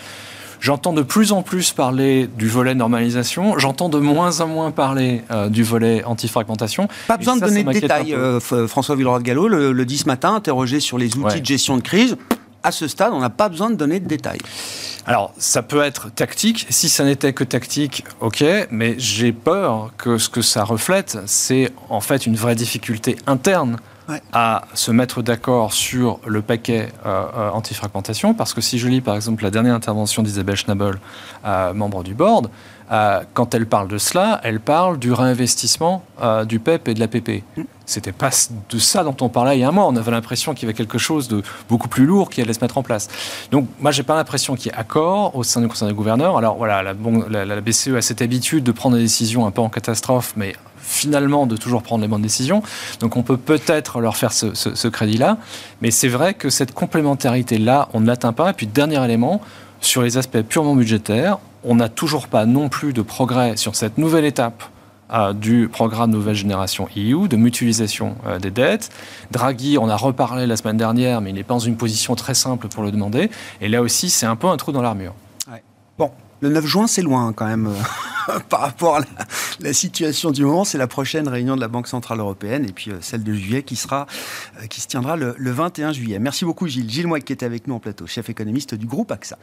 J'entends 0.59 0.93
de 0.93 1.03
plus 1.03 1.33
en 1.33 1.43
plus 1.43 1.71
parler 1.71 2.27
du 2.27 2.47
volet 2.47 2.73
normalisation, 2.73 3.59
j'entends 3.59 3.89
de 3.89 3.99
moins 3.99 4.41
en 4.41 4.47
moins 4.47 4.71
parler 4.71 5.21
euh, 5.29 5.49
du 5.49 5.63
volet 5.63 6.03
anti-fragmentation. 6.03 6.87
Pas 7.07 7.17
besoin 7.17 7.35
de 7.35 7.41
donner 7.41 7.63
de 7.63 7.71
détails. 7.71 8.13
Euh, 8.13 8.39
François 8.39 8.95
Villeroy 8.95 9.19
de 9.19 9.23
Gallo 9.23 9.47
le, 9.47 9.71
le, 9.71 9.85
dit 9.85 9.97
ce 9.97 10.07
matin, 10.07 10.33
interrogé 10.33 10.79
sur 10.79 10.97
les 10.97 11.15
outils 11.15 11.41
de 11.41 11.45
gestion 11.45 11.77
de 11.77 11.81
crise. 11.81 12.17
À 12.63 12.71
ce 12.71 12.87
stade, 12.87 13.13
on 13.13 13.19
n'a 13.19 13.29
pas 13.29 13.49
besoin 13.49 13.69
de 13.69 13.75
donner 13.75 13.99
de 13.99 14.07
détails. 14.07 14.39
Alors, 15.05 15.33
ça 15.37 15.61
peut 15.63 15.81
être 15.81 16.13
tactique. 16.13 16.67
Si 16.69 16.89
ça 16.89 17.05
n'était 17.05 17.31
que 17.31 17.43
tactique, 17.43 18.03
ok, 18.19 18.43
mais 18.71 18.95
j'ai 18.97 19.31
peur 19.31 19.91
que 19.97 20.17
ce 20.17 20.29
que 20.29 20.41
ça 20.41 20.63
reflète, 20.63 21.17
c'est 21.25 21.71
en 21.89 22.01
fait 22.01 22.25
une 22.25 22.35
vraie 22.35 22.55
difficulté 22.55 23.15
interne 23.25 23.77
à 24.31 24.63
se 24.73 24.91
mettre 24.91 25.21
d'accord 25.21 25.73
sur 25.73 26.19
le 26.25 26.41
paquet 26.41 26.89
euh, 27.05 27.25
euh, 27.35 27.49
anti-fragmentation, 27.51 28.33
parce 28.33 28.53
que 28.53 28.61
si 28.61 28.79
je 28.79 28.87
lis 28.87 29.01
par 29.01 29.15
exemple 29.15 29.43
la 29.43 29.51
dernière 29.51 29.75
intervention 29.75 30.23
d'Isabelle 30.23 30.55
Schnabel, 30.55 30.95
euh, 31.45 31.73
membre 31.73 32.03
du 32.03 32.13
board, 32.13 32.49
quand 33.33 33.53
elle 33.53 33.65
parle 33.65 33.89
de 33.89 33.97
cela, 33.97 34.39
elle 34.43 34.61
parle 34.61 34.97
du 34.97 35.11
réinvestissement 35.11 36.03
du 36.45 36.59
PEP 36.59 36.87
e 36.87 36.91
et 36.91 36.93
de 36.93 37.01
la 37.01 37.09
PP. 37.09 37.43
Mm. 37.57 37.63
C'était 37.85 38.13
pas 38.13 38.29
de 38.69 38.79
ça 38.79 39.03
dont 39.03 39.15
on 39.19 39.27
parlait 39.27 39.57
il 39.57 39.61
y 39.61 39.63
a 39.65 39.67
un 39.67 39.71
mois. 39.71 39.87
On 39.87 39.95
avait 39.97 40.11
l'impression 40.11 40.53
qu'il 40.53 40.63
y 40.63 40.65
avait 40.67 40.77
quelque 40.77 40.97
chose 40.97 41.27
de 41.27 41.41
beaucoup 41.67 41.89
plus 41.89 42.05
lourd 42.05 42.29
qui 42.29 42.41
allait 42.41 42.53
se 42.53 42.61
mettre 42.61 42.77
en 42.77 42.83
place. 42.83 43.09
Donc, 43.51 43.67
moi, 43.81 43.91
j'ai 43.91 44.03
pas 44.03 44.15
l'impression 44.15 44.55
qu'il 44.55 44.71
y 44.71 44.75
ait 44.75 44.77
accord 44.77 45.35
au 45.35 45.43
sein 45.43 45.59
du 45.59 45.67
Conseil 45.67 45.89
des 45.89 45.93
gouverneurs. 45.93 46.37
Alors, 46.37 46.55
voilà, 46.55 46.81
la, 46.81 46.93
la, 47.29 47.45
la, 47.45 47.61
BCE 47.61 47.89
a 47.95 48.01
cette 48.01 48.21
habitude 48.21 48.63
de 48.63 48.71
prendre 48.71 48.95
des 48.95 49.01
décisions 49.01 49.45
un 49.45 49.51
peu 49.51 49.61
en 49.61 49.69
catastrophe, 49.69 50.33
mais 50.37 50.55
finalement 50.87 51.45
de 51.45 51.57
toujours 51.57 51.83
prendre 51.83 52.01
les 52.01 52.07
bonnes 52.07 52.21
décisions. 52.21 52.63
Donc 52.99 53.17
on 53.17 53.23
peut 53.23 53.37
peut-être 53.37 53.99
leur 53.99 54.15
faire 54.15 54.31
ce, 54.31 54.87
crédit-là. 54.87 55.37
Mais 55.81 55.91
c'est 55.91 56.07
vrai 56.07 56.33
que 56.33 56.49
cette 56.49 56.73
complémentarité-là, 56.73 57.89
on 57.93 57.99
ne 57.99 58.07
l'atteint 58.07 58.33
pas. 58.33 58.51
Et 58.51 58.53
puis 58.53 58.67
dernier 58.67 59.03
élément, 59.03 59.41
sur 59.81 60.01
les 60.01 60.17
aspects 60.17 60.41
purement 60.41 60.75
budgétaires, 60.75 61.37
on 61.63 61.75
n'a 61.75 61.89
toujours 61.89 62.27
pas 62.27 62.45
non 62.45 62.69
plus 62.69 62.93
de 62.93 63.01
progrès 63.01 63.57
sur 63.57 63.75
cette 63.75 63.97
nouvelle 63.97 64.25
étape 64.25 64.63
euh, 65.11 65.33
du 65.33 65.69
programme 65.69 66.11
Nouvelle 66.11 66.35
Génération 66.35 66.87
EU, 66.95 67.27
de 67.27 67.35
mutualisation 67.35 68.15
euh, 68.25 68.39
des 68.39 68.51
dettes. 68.51 68.89
Draghi, 69.31 69.77
on 69.77 69.89
a 69.89 69.95
reparlé 69.95 70.47
la 70.47 70.57
semaine 70.57 70.77
dernière, 70.77 71.21
mais 71.21 71.29
il 71.29 71.35
n'est 71.35 71.43
pas 71.43 71.53
dans 71.53 71.59
une 71.59 71.77
position 71.77 72.15
très 72.15 72.33
simple 72.33 72.67
pour 72.67 72.83
le 72.83 72.91
demander. 72.91 73.29
Et 73.61 73.67
là 73.67 73.81
aussi, 73.81 74.09
c'est 74.09 74.25
un 74.25 74.35
peu 74.35 74.47
un 74.47 74.57
trou 74.57 74.71
dans 74.71 74.81
l'armure. 74.81 75.13
Le 76.39 76.49
9 76.49 76.65
juin, 76.65 76.87
c'est 76.87 77.01
loin 77.01 77.33
quand 77.33 77.47
même 77.47 77.67
euh, 77.67 78.39
par 78.49 78.61
rapport 78.61 78.97
à 78.97 79.01
la, 79.59 79.73
situation 79.73 80.31
du 80.31 80.45
moment. 80.45 80.63
C'est 80.65 80.77
la 80.77 80.87
prochaine 80.87 81.27
réunion 81.27 81.55
de 81.55 81.61
la 81.61 81.67
Banque 81.67 81.87
Centrale 81.87 82.19
Européenne 82.19 82.65
et 82.67 82.71
puis 82.71 82.91
euh, 82.91 82.97
celle 83.01 83.23
de 83.23 83.33
juillet 83.33 83.63
qui, 83.63 83.75
sera, 83.75 84.05
euh, 84.61 84.67
qui 84.67 84.81
se 84.81 84.87
tiendra 84.87 85.15
le, 85.15 85.35
21 85.39 85.93
juillet. 85.93 86.19
Merci 86.19 86.45
beaucoup 86.45 86.67
Gilles. 86.67 86.89
Gilles 86.89 87.07
Moix 87.07 87.19
qui 87.19 87.33
était 87.33 87.45
avec 87.45 87.67
nous 87.67 87.73
en 87.73 87.79
plateau, 87.79 88.05
chef 88.05 88.29
économiste 88.29 88.75
du 88.75 88.85
groupe 88.85 89.11
AXA. 89.11 89.37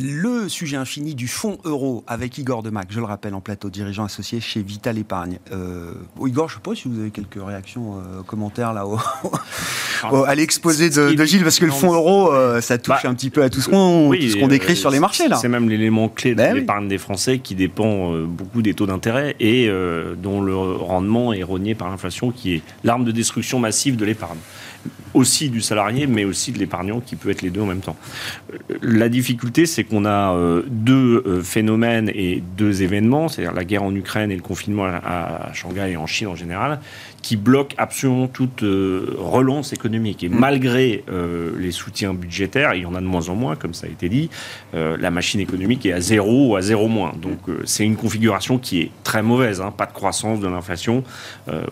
Le 0.00 0.48
sujet 0.48 0.76
infini 0.76 1.14
du 1.14 1.28
fonds 1.28 1.58
euro 1.64 2.04
avec 2.06 2.38
Igor 2.38 2.62
Demac, 2.62 2.88
je 2.90 2.98
le 2.98 3.06
rappelle, 3.06 3.34
en 3.34 3.40
plateau, 3.40 3.70
dirigeant 3.70 4.04
associé 4.04 4.40
chez 4.40 4.62
Vital 4.62 4.98
Épargne. 4.98 5.38
Euh, 5.52 5.92
Igor, 6.24 6.48
je 6.48 6.54
ne 6.54 6.58
sais 6.58 6.62
pas 6.62 6.74
si 6.74 6.88
vous 6.88 7.00
avez 7.00 7.10
quelques 7.10 7.38
réactions, 7.42 7.96
euh, 7.96 8.22
commentaires 8.22 8.72
là 8.72 8.84
à 10.26 10.34
l'exposé 10.34 10.90
de, 10.90 11.24
Gilles, 11.24 11.42
parce 11.42 11.58
que 11.58 11.66
le 11.66 11.72
fonds 11.72 11.92
euro, 11.92 12.32
euh, 12.32 12.60
ça 12.60 12.78
touche 12.78 13.02
bah, 13.02 13.10
un 13.10 13.14
petit 13.14 13.30
peu 13.30 13.42
à 13.42 13.50
tout 13.50 13.60
ce 13.60 13.68
qu'on 13.68 14.48
décrit 14.48 14.76
sur 14.76 14.90
les 14.90 15.00
marchés 15.00 15.28
là. 15.28 15.36
C'est 15.36 15.48
même 15.48 15.68
l'élément 15.68 16.08
clé 16.08 16.32
de 16.32 16.36
ben 16.36 16.54
l'épargne 16.54 16.88
des 16.88 16.98
Français 16.98 17.38
qui 17.38 17.54
dépend 17.54 18.12
beaucoup 18.24 18.62
des 18.62 18.74
taux 18.74 18.86
d'intérêt 18.86 19.36
et 19.40 19.70
dont 20.16 20.40
le 20.40 20.56
rendement 20.56 21.32
est 21.32 21.42
rogné 21.42 21.74
par 21.74 21.90
l'inflation, 21.90 22.30
qui 22.30 22.54
est 22.54 22.62
l'arme 22.84 23.04
de 23.04 23.12
destruction 23.12 23.58
massive 23.58 23.96
de 23.96 24.04
l'épargne 24.04 24.38
aussi 25.14 25.50
du 25.50 25.60
salarié, 25.60 26.06
mais 26.06 26.24
aussi 26.24 26.52
de 26.52 26.58
l'épargnant, 26.58 27.00
qui 27.00 27.16
peut 27.16 27.30
être 27.30 27.42
les 27.42 27.50
deux 27.50 27.60
en 27.60 27.66
même 27.66 27.80
temps. 27.80 27.96
Euh, 28.52 28.56
la 28.82 29.08
difficulté, 29.08 29.66
c'est 29.66 29.84
qu'on 29.84 30.04
a 30.04 30.34
euh, 30.34 30.62
deux 30.68 31.22
euh, 31.26 31.42
phénomènes 31.42 32.10
et 32.14 32.42
deux 32.56 32.82
événements, 32.82 33.28
c'est-à-dire 33.28 33.54
la 33.54 33.64
guerre 33.64 33.82
en 33.82 33.94
Ukraine 33.94 34.30
et 34.30 34.36
le 34.36 34.42
confinement 34.42 34.84
à 34.84 35.50
Shanghai 35.52 35.92
et 35.92 35.96
en 35.96 36.06
Chine 36.06 36.28
en 36.28 36.36
général, 36.36 36.80
qui 37.22 37.36
bloque 37.36 37.74
absolument 37.78 38.28
toute 38.28 38.62
euh, 38.62 39.14
relance 39.18 39.72
économique. 39.72 40.24
Et 40.24 40.28
mm. 40.28 40.38
malgré 40.38 41.04
euh, 41.10 41.52
les 41.58 41.70
soutiens 41.70 42.14
budgétaires, 42.14 42.74
il 42.74 42.82
y 42.82 42.86
en 42.86 42.94
a 42.94 43.00
de 43.00 43.06
moins 43.06 43.28
en 43.28 43.34
moins, 43.34 43.56
comme 43.56 43.74
ça 43.74 43.86
a 43.86 43.90
été 43.90 44.08
dit, 44.08 44.30
euh, 44.74 44.96
la 44.98 45.10
machine 45.10 45.40
économique 45.40 45.84
est 45.86 45.92
à 45.92 46.00
zéro 46.00 46.50
ou 46.50 46.56
à 46.56 46.62
zéro 46.62 46.88
moins. 46.88 47.12
Donc 47.20 47.38
c'est 47.64 47.84
une 47.84 47.96
configuration 47.96 48.58
qui 48.58 48.80
est 48.80 48.90
très 49.04 49.22
mauvaise, 49.22 49.60
hein, 49.60 49.72
pas 49.76 49.86
de 49.86 49.92
croissance 49.92 50.40
de 50.40 50.48
l'inflation. 50.48 51.04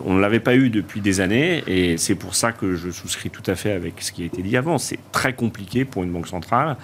on 0.05 0.13
ne 0.13 0.21
l'avait 0.21 0.39
pas 0.39 0.55
eu 0.55 0.69
depuis 0.69 1.01
des 1.01 1.21
années, 1.21 1.63
et 1.67 1.97
c'est 1.97 2.15
pour 2.15 2.35
ça 2.35 2.51
que 2.51 2.75
je 2.75 2.89
souscris 2.89 3.29
tout 3.29 3.43
à 3.47 3.55
fait 3.55 3.71
avec 3.71 4.01
ce 4.01 4.11
qui 4.11 4.23
a 4.23 4.25
été 4.25 4.41
dit 4.41 4.57
avant. 4.57 4.77
C'est 4.77 4.99
très 5.11 5.33
compliqué 5.33 5.85
pour 5.85 6.03
une 6.03 6.11
banque 6.11 6.27
centrale. 6.27 6.77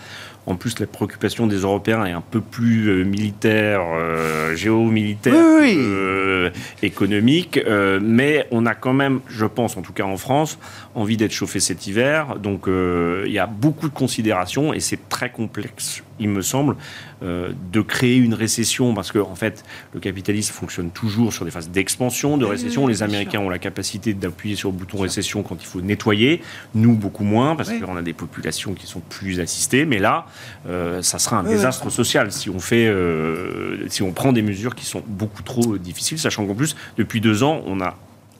En 0.47 0.55
plus, 0.55 0.79
la 0.79 0.85
préoccupation 0.85 1.47
des 1.47 1.57
Européens 1.57 2.05
est 2.05 2.11
un 2.11 2.21
peu 2.21 2.39
plus 2.39 2.87
euh, 2.87 3.03
militaire, 3.03 3.81
euh, 3.95 4.55
géomilitaire, 4.55 5.33
euh, 5.35 6.51
économique. 6.83 7.59
mais 8.01 8.47
on 8.55 8.65
a 8.65 8.75
quand 8.75 8.93
même, 8.93 9.19
je 9.27 9.45
pense, 9.45 9.77
en 9.77 9.81
tout 9.81 9.93
cas 9.93 10.05
en 10.05 10.17
France, 10.17 10.57
envie 10.95 11.17
d'être 11.17 11.33
chauffé 11.33 11.59
cet 11.59 11.87
hiver. 11.87 12.37
Donc, 12.37 12.67
il 12.67 13.31
y 13.31 13.39
a 13.39 13.47
beaucoup 13.47 13.89
de 13.89 13.93
considérations 13.93 14.73
et 14.73 14.79
c'est 14.79 15.09
très 15.09 15.31
complexe 15.31 16.03
il 16.19 16.29
me 16.29 16.41
semble, 16.41 16.75
euh, 17.23 17.51
de 17.71 17.81
créer 17.81 18.15
une 18.17 18.33
récession, 18.33 18.93
parce 18.93 19.11
que 19.11 19.19
en 19.19 19.35
fait, 19.35 19.63
le 19.93 19.99
capitalisme 19.99 20.53
fonctionne 20.53 20.89
toujours 20.91 21.33
sur 21.33 21.45
des 21.45 21.51
phases 21.51 21.69
d'expansion, 21.69 22.37
de 22.37 22.45
récession. 22.45 22.87
Les 22.87 23.03
Américains 23.03 23.39
ont 23.39 23.49
la 23.49 23.59
capacité 23.59 24.13
d'appuyer 24.13 24.55
sur 24.55 24.71
le 24.71 24.77
bouton 24.77 24.99
récession 24.99 25.43
quand 25.43 25.61
il 25.61 25.65
faut 25.65 25.81
nettoyer. 25.81 26.41
Nous, 26.73 26.93
beaucoup 26.93 27.23
moins, 27.23 27.55
parce 27.55 27.71
qu'on 27.71 27.97
a 27.97 28.01
des 28.01 28.13
populations 28.13 28.73
qui 28.73 28.87
sont 28.87 29.01
plus 29.01 29.39
assistées. 29.39 29.85
Mais 29.85 29.99
là, 29.99 30.27
euh, 30.67 31.01
ça 31.01 31.19
sera 31.19 31.37
un 31.37 31.43
désastre 31.43 31.89
social 31.89 32.31
si 32.31 32.49
on 32.49 32.59
fait, 32.59 32.87
euh, 32.87 33.87
si 33.89 34.03
on 34.03 34.11
prend 34.11 34.31
des 34.31 34.41
mesures 34.41 34.75
qui 34.75 34.85
sont 34.85 35.03
beaucoup 35.05 35.43
trop 35.43 35.77
difficiles, 35.77 36.19
sachant 36.19 36.45
qu'en 36.45 36.55
plus, 36.55 36.75
depuis 36.97 37.21
deux 37.21 37.43
ans, 37.43 37.61
on 37.65 37.81
a 37.81 37.97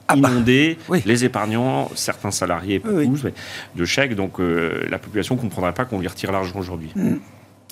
ah 0.08 0.15
bah, 0.15 0.30
inonder 0.30 0.78
les 1.06 1.26
épargnants, 1.26 1.89
certains 1.96 2.32
salariés, 2.32 2.82
de 3.76 3.86
chèques. 3.86 4.15
Donc 4.15 4.39
la 4.39 5.00
population 5.00 5.36
ne 5.36 5.41
comprendrait 5.41 5.74
pas 5.74 5.86
qu'on 5.86 6.00
lui 6.00 6.08
retire 6.08 6.32
l'argent 6.32 6.60
aujourd'hui. 6.60 6.91
Mm. 6.96 7.15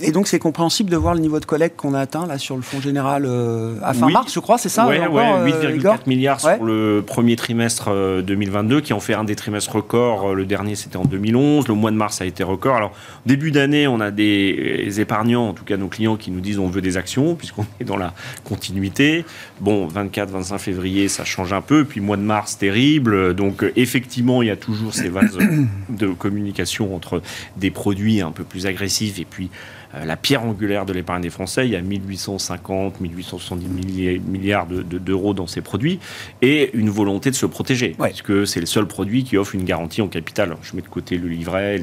Et 0.04 0.12
donc 0.12 0.28
c'est 0.28 0.40
compréhensible 0.40 0.90
de 0.90 0.98
voir 0.98 1.14
le 1.14 1.22
niveau 1.22 1.40
de 1.40 1.46
collecte 1.46 1.78
qu'on 1.78 1.94
a 1.94 2.00
atteint 2.00 2.28
là 2.28 2.38
sur 2.38 2.56
le 2.56 2.62
fonds 2.62 2.82
général 2.82 3.26
euh, 3.26 3.76
à 3.84 3.94
fin 3.94 4.10
mars, 4.10 4.34
je 4.34 4.40
crois, 4.40 4.58
c'est 4.58 4.70
ça 4.70 4.88
Oui, 4.88 4.98
8,4 4.98 6.00
milliards 6.08 6.40
sur 6.40 6.64
le 6.64 7.04
premier 7.06 7.36
trimestre 7.36 7.90
2022, 8.22 8.82
qui 8.82 8.94
en 8.94 9.00
fait 9.00 9.14
un 9.14 9.24
des 9.24 9.36
trimestres 9.36 9.76
records. 9.76 10.36
Le 10.36 10.46
dernier, 10.46 10.76
c'était 10.76 10.98
en 10.98 11.06
2011. 11.06 11.68
Le 11.68 11.74
mois 11.74 11.92
de 11.92 11.96
mars 11.96 12.22
a 12.22 12.26
été 12.26 12.44
record. 12.44 12.76
Alors, 12.76 12.92
début 13.26 13.52
d'année, 13.52 13.88
on 13.88 14.00
a 14.02 14.12
des 14.12 15.00
épargnants, 15.00 15.50
en 15.50 15.54
tout 15.54 15.64
cas 15.64 15.78
nos 15.78 15.88
clients, 15.88 16.18
qui 16.18 16.32
nous 16.32 16.42
disent 16.42 16.60
on 16.60 16.68
veut 16.68 16.82
des 16.82 16.98
actions, 16.98 17.36
puisqu'on 17.38 17.66
est 17.80 17.86
dans 17.86 17.98
la 17.98 18.14
continuité. 18.44 19.26
Bon, 19.62 19.88
24, 19.88 20.30
25 20.30 20.58
février, 20.58 21.08
ça 21.08 21.24
change 21.24 21.54
un 21.54 21.62
peu. 21.62 21.86
Puis 21.86 22.02
mois 22.02 22.18
de 22.18 22.22
mars, 22.24 22.58
terrible. 22.58 23.34
Donc, 23.34 23.66
effectivement, 23.76 24.42
il 24.42 24.48
y 24.48 24.52
a 24.52 24.58
toujours 24.58 24.94
ces 24.94 25.10
vases 25.10 25.38
de 25.90 26.08
communication 26.08 26.96
entre 26.96 27.22
des 27.58 27.72
produits 27.72 28.22
un 28.22 28.32
peu 28.32 28.44
plus 28.44 28.66
agressifs 28.66 29.20
et 29.20 29.26
puis 29.26 29.50
euh, 29.93 29.93
la 29.94 30.18
pierre 30.18 30.44
angulaire 30.44 30.86
de 30.86 30.94
l'épargne 30.94 31.22
des 31.22 31.30
Français. 31.30 31.68
Il 31.68 31.72
y 31.72 31.76
a 31.76 31.82
1850, 31.82 33.00
1870 33.02 34.20
milliards 34.28 34.68
d'euros 34.68 35.34
dans 35.34 35.48
ces 35.48 35.62
produits 35.62 36.00
et 36.42 36.72
une 36.74 36.90
volonté 36.90 37.30
de 37.30 37.36
se 37.36 37.46
protéger, 37.46 37.96
parce 37.98 38.22
que 38.22 38.46
c'est 38.46 38.60
le 38.60 38.66
seul 38.66 38.88
produit 38.88 39.24
qui 39.24 39.38
offre 39.38 39.56
une 39.56 39.66
garantie 39.66 40.02
en 40.02 40.08
capital. 40.08 40.56
Je 40.62 40.76
mets 40.76 40.82
de 40.82 40.88
côté 40.88 41.18
le 41.18 41.28
livret, 41.28 41.82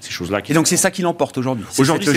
ces 0.00 0.10
choses-là. 0.10 0.40
Et 0.48 0.54
donc 0.54 0.66
c'est 0.66 0.76
ça 0.76 0.90
qui 0.90 1.02
l'emporte 1.02 1.38
aujourd'hui 1.38 1.64
Aujourd'hui, 1.78 2.08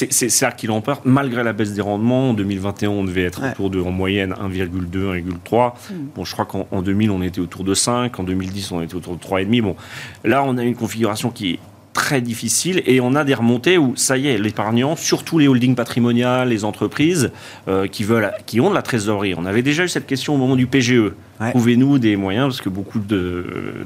c'est 0.00 0.28
ça, 0.28 0.52
qui 0.52 0.66
l'emporte, 0.66 1.04
malgré 1.04 1.42
la 1.42 1.52
baisse 1.52 1.72
des 1.72 1.80
rendements. 1.80 2.30
En 2.30 2.34
2021, 2.34 2.90
on 2.90 3.04
devait 3.04 3.24
être 3.24 3.42
autour 3.50 3.70
de, 3.70 3.80
en 3.80 3.90
moyenne, 3.90 4.34
1,2, 4.34 5.22
1,3. 5.22 5.72
Hmm. 5.72 5.94
Bon, 6.14 6.24
je 6.24 6.32
crois 6.32 6.46
qu'en 6.46 6.82
2000, 6.82 7.10
on 7.10 7.22
était 7.22 7.40
autour 7.40 7.64
de 7.64 7.74
5. 7.74 8.18
En 8.18 8.22
2010, 8.22 8.72
on 8.72 8.82
était 8.82 8.94
autour 8.94 9.16
de 9.16 9.22
3,5. 9.22 9.62
Bon, 9.62 9.76
là, 10.24 10.42
on 10.44 10.56
a 10.58 10.62
une 10.62 10.74
configuration 10.74 11.30
qui 11.30 11.52
est 11.52 11.58
très 11.92 12.20
difficile 12.20 12.82
et 12.86 13.00
on 13.00 13.14
a 13.14 13.24
des 13.24 13.34
remontées 13.34 13.78
où 13.78 13.94
ça 13.96 14.16
y 14.16 14.28
est, 14.28 14.38
l'épargnant, 14.38 14.96
surtout 14.96 15.38
les 15.38 15.48
holdings 15.48 15.74
patrimoniales, 15.74 16.48
les 16.48 16.64
entreprises 16.64 17.32
euh, 17.68 17.86
qui 17.86 18.04
veulent, 18.04 18.32
qui 18.46 18.60
ont 18.60 18.70
de 18.70 18.74
la 18.74 18.82
trésorerie. 18.82 19.34
On 19.36 19.44
avait 19.44 19.62
déjà 19.62 19.84
eu 19.84 19.88
cette 19.88 20.06
question 20.06 20.34
au 20.34 20.38
moment 20.38 20.56
du 20.56 20.66
PGE. 20.66 21.12
Trouvez-nous 21.50 21.98
des 21.98 22.16
moyens 22.16 22.48
parce 22.48 22.60
que 22.60 22.68
beaucoup 22.68 22.98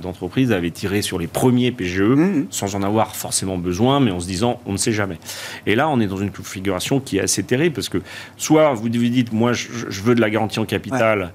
d'entreprises 0.03 0.51
avaient 0.51 0.73
tiré 0.73 1.03
sur 1.03 1.21
les 1.21 1.29
premiers 1.29 1.71
PGE 1.71 2.01
mmh. 2.01 2.47
sans 2.51 2.75
en 2.75 2.83
avoir 2.83 3.15
forcément 3.15 3.59
besoin, 3.59 4.01
mais 4.01 4.11
en 4.11 4.19
se 4.19 4.27
disant 4.27 4.61
on 4.67 4.73
ne 4.73 4.77
sait 4.77 4.93
jamais. 4.93 5.19
Et 5.65 5.77
là, 5.77 5.89
on 5.89 6.01
est 6.01 6.09
dans 6.09 6.17
une 6.17 6.33
configuration 6.33 6.99
qui 6.99 7.19
est 7.19 7.21
assez 7.21 7.45
terrible 7.45 7.75
parce 7.75 7.89
que 7.89 7.99
soit 8.37 8.75
vous 8.75 8.83
vous 8.83 8.89
dites 8.89 9.33
moi 9.33 9.53
je, 9.53 9.69
veux 10.03 10.17
de 10.17 10.21
la 10.21 10.31
garantie 10.31 10.59
en 10.59 10.65
capital. 10.65 11.33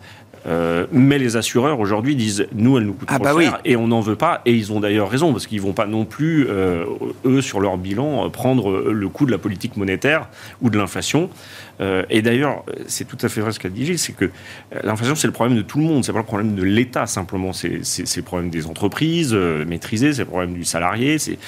Euh, 0.47 0.86
mais 0.91 1.17
les 1.17 1.36
assureurs 1.36 1.80
aujourd'hui 1.80 2.15
disent 2.15 2.47
nous 2.54 2.78
elle 2.78 2.86
nous 2.86 2.93
coûte 2.93 3.10
ah 3.12 3.15
trop 3.19 3.23
bah 3.23 3.41
cher 3.41 3.60
et 3.65 3.75
on 3.75 3.88
n'en 3.88 3.99
veut 3.99 4.15
pas 4.15 4.41
et 4.45 4.54
ils 4.54 4.71
ont 4.71 4.80
d'ailleurs 4.80 5.10
raison 5.10 5.34
parce 5.34 5.47
qu'ils 5.47 5.62
vont 5.62 5.73
pas 5.73 5.86
non 5.86 6.06
plus 6.06 6.47
euh, 6.49 6.86
eux 7.25 7.41
sur 7.41 7.60
leur 7.60 7.78
bilan 7.78 8.25
euh, 8.25 8.30
prendre 8.30 8.80
le 8.89 9.10
coût 9.10 9.25
de 9.25 9.32
la 9.32 9.38
politique 9.38 9.75
monétaire 9.75 10.30
ou 10.62 10.69
de 10.69 10.78
l'inflation. 10.78 11.30
Et 12.10 12.21
d'ailleurs 12.21 12.65
c'est 12.88 13.08
tout 13.08 13.17
à 13.21 13.30
fait 13.30 13.39
vrai 13.39 13.54
ce 13.54 13.60
qu'a 13.60 13.69
dit 13.69 13.86
Gilles 13.86 13.99
c'est 13.99 14.12
que 14.12 14.30
l'inflation 14.84 15.15
c'est 15.15 15.28
le 15.28 15.34
problème 15.34 15.56
de 15.56 15.62
tout 15.62 15.78
le 15.78 15.86
monde 15.86 16.04
c'est 16.04 16.12
pas 16.12 16.19
le 16.19 16.25
problème 16.25 16.56
de 16.56 16.63
l'État 16.63 17.06
simplement 17.08 17.54
c'est 17.54 17.80
le 17.80 18.21
problème 18.21 18.49
des 18.49 18.67
entreprises 18.67 19.34
maîtrisées 19.34 20.12
c'est 20.12 20.23
le 20.23 20.28
problème 20.28 20.56
du 20.56 20.65
salarié 20.65 21.19
c'est 21.19 21.39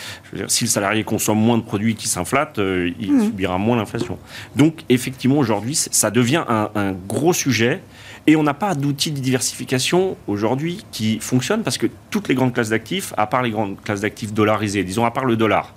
si 0.48 0.64
le 0.64 0.70
salarié 0.70 1.04
consomme 1.04 1.38
moins 1.38 1.58
de 1.58 1.64
produits 1.64 1.96
qui 1.96 2.08
s'inflatent 2.08 2.62
il 2.62 3.12
mmh. 3.12 3.26
subira 3.26 3.58
moins 3.58 3.76
l'inflation. 3.76 4.18
Donc 4.56 4.86
effectivement 4.88 5.38
aujourd'hui 5.38 5.76
ça 5.76 6.12
devient 6.12 6.46
un, 6.48 6.70
un 6.76 6.94
gros 6.94 7.34
sujet 7.34 7.82
et 8.28 8.36
on 8.36 8.44
n'a 8.44 8.54
pas 8.54 8.76
d'outils 8.76 9.12
de 9.12 9.20
diversification 9.20 10.16
aujourd'hui 10.28 10.86
qui 10.92 11.20
fonctionnent 11.20 11.64
parce 11.64 11.78
que 11.78 11.88
toutes 12.10 12.28
les 12.28 12.36
grandes 12.36 12.54
classes 12.54 12.70
d'actifs, 12.70 13.14
à 13.18 13.28
part 13.28 13.42
les 13.42 13.52
grandes 13.52 13.82
classes 13.82 14.02
d'actifs 14.02 14.34
dollarisées, 14.34 14.84
disons 14.84 15.06
à 15.06 15.12
part 15.12 15.26
le 15.26 15.36
dollar 15.36 15.74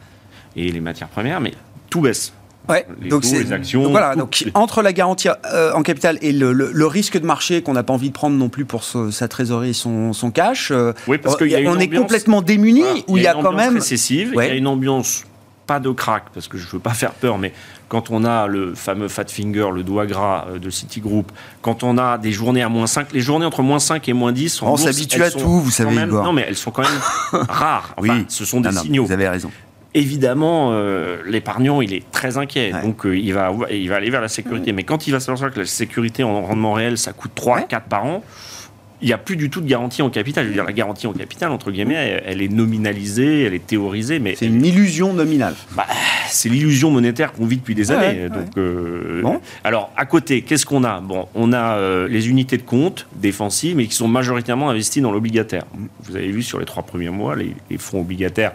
et 0.57 0.71
les 0.71 0.81
matières 0.81 1.09
premières, 1.09 1.41
mais 1.41 1.53
tout 1.91 2.01
baisse. 2.01 2.33
Ouais, 2.69 2.87
donc 3.11 3.25
c'est 3.25 3.53
actions. 3.53 3.91
voilà, 3.91 4.17
donc 4.17 4.47
entre 4.55 4.81
la 4.81 4.95
garantie 4.95 5.29
euh, 5.53 5.73
en 5.75 5.83
capital 5.83 6.17
et 6.23 6.33
le, 6.33 6.87
risque 6.87 7.21
de 7.21 7.27
marché 7.27 7.61
qu'on 7.61 7.75
n'a 7.75 7.83
pas 7.83 7.93
envie 7.93 8.09
de 8.09 8.15
prendre 8.15 8.37
non 8.37 8.49
plus 8.49 8.65
pour 8.65 8.85
sa 8.85 9.29
trésorerie 9.29 9.71
et 9.71 9.73
son, 9.75 10.31
cash, 10.33 10.71
euh, 10.71 10.93
oui, 11.07 11.19
parce 11.19 11.37
euh, 11.43 11.65
on 11.67 11.79
est 11.79 11.89
complètement 11.89 12.41
démuni 12.41 12.83
où 13.07 13.19
il 13.19 13.23
y 13.23 13.27
a, 13.27 13.35
quand 13.35 13.53
même 13.53 13.75
récessive, 13.75 14.33
il 14.35 14.39
y 14.39 14.51
a 14.51 14.55
une 14.55 14.67
ambiance 14.67 15.25
pas 15.67 15.81
de 15.81 15.91
crack 15.91 16.25
parce 16.33 16.49
que 16.49 16.59
je 16.59 16.67
veux 16.67 16.79
pas 16.79 16.95
faire 16.95 17.13
peur, 17.13 17.39
mais 17.39 17.53
quand 17.89 18.11
on 18.11 18.25
a 18.25 18.47
le 18.47 18.75
fameux 18.75 19.09
fat 19.09 19.27
finger, 19.29 19.69
le 19.73 19.83
doigt 19.83 20.07
gras 20.07 20.47
euh, 20.49 20.59
de 20.59 20.71
Citigroup, 20.71 21.31
quand 21.63 21.83
on 21.83 21.99
a 21.99 22.19
des 22.19 22.33
journées 22.33 22.63
à 22.63 22.69
moins 22.69 22.87
5, 22.87 23.13
les 23.13 23.21
journées 23.21 23.47
entre 23.47 23.63
moins 23.63 23.79
5 23.79 24.09
et 24.09 24.13
moins 24.13 24.33
10 24.33 24.63
On 24.63 24.77
s'habitue 24.77 25.23
à 25.23 25.31
tout, 25.31 25.61
vous 25.61 25.71
savez, 25.71 26.07
Non, 26.07 26.33
mais 26.33 26.45
elles 26.49 26.57
sont 26.57 26.71
quand 26.71 26.83
même 26.83 27.01
rares. 27.49 27.95
oui, 28.01 28.11
ce 28.29 28.45
sont 28.45 28.61
des 28.61 28.73
signaux. 28.73 29.05
vous 29.05 29.13
avez 29.13 29.29
raison. 29.29 29.51
Évidemment, 29.97 30.71
euh, 30.73 31.23
l'épargnant, 31.25 31.81
il 31.81 31.95
est 31.95 32.11
très 32.11 32.37
inquiet. 32.37 32.73
Donc, 32.83 33.07
euh, 33.07 33.17
il, 33.17 33.33
va, 33.33 33.53
il 33.71 33.89
va 33.89 33.97
aller 33.97 34.11
vers 34.11 34.21
la 34.21 34.29
sécurité. 34.29 34.73
Mais 34.73 34.83
quand 34.83 35.07
il 35.07 35.13
va 35.13 35.21
savoir 35.21 35.53
que 35.53 35.61
la 35.61 35.67
sécurité 35.67 36.25
en 36.25 36.43
rendement 36.43 36.73
réel, 36.73 36.99
ça 36.99 37.13
coûte 37.13 37.31
3 37.37 37.59
à 37.59 37.63
4 37.63 37.87
par 37.87 38.05
an, 38.05 38.25
il 39.05 39.09
n'y 39.09 39.13
a 39.13 39.19
plus 39.19 39.37
du 39.37 39.51
tout 39.51 39.61
de 39.61 39.69
garantie 39.69 40.01
en 40.01 40.09
capital. 40.09 40.45
Je 40.45 40.49
veux 40.49 40.55
dire, 40.55 40.65
la 40.65 40.73
garantie 40.73 41.07
en 41.07 41.13
capital, 41.13 41.53
entre 41.53 41.71
guillemets, 41.71 42.23
elle, 42.25 42.41
est 42.41 42.49
nominalisée, 42.49 43.43
elle 43.43 43.53
est 43.53 43.67
théorisée, 43.67 44.19
mais... 44.19 44.35
C'est 44.35 44.47
une 44.47 44.65
illusion 44.65 45.13
nominale. 45.13 45.55
Bah, 45.77 45.85
c'est 46.31 46.49
l'illusion 46.49 46.91
monétaire 46.91 47.35
qu'on 47.35 47.45
vit 47.45 47.59
depuis 47.59 47.75
des 47.75 47.93
années. 47.93 48.31
Donc, 48.31 48.57
euh, 48.57 49.23
Alors, 49.63 49.93
à 49.99 50.07
côté, 50.07 50.41
qu'est-ce 50.41 50.65
qu'on 50.65 50.85
a? 50.85 51.03
Bon, 51.03 51.29
on 51.35 51.53
a 51.53 51.77
euh, 51.77 52.09
les 52.09 52.31
unités 52.31 52.57
de 52.57 52.63
compte 52.63 53.07
défensives, 53.15 53.77
mais 53.77 53.85
qui 53.85 53.95
sont 53.95 54.09
majoritairement 54.09 54.71
investies 54.71 55.03
dans 55.03 55.13
l'obligataire. 55.13 55.65
Vous 56.05 56.17
avez 56.17 56.31
vu 56.31 56.43
sur 56.43 56.59
les 56.59 56.65
trois 56.65 56.83
premiers 56.83 57.11
mois, 57.11 57.37
les, 57.37 57.55
les 57.69 57.77
fonds 57.77 58.01
obligataires, 58.01 58.53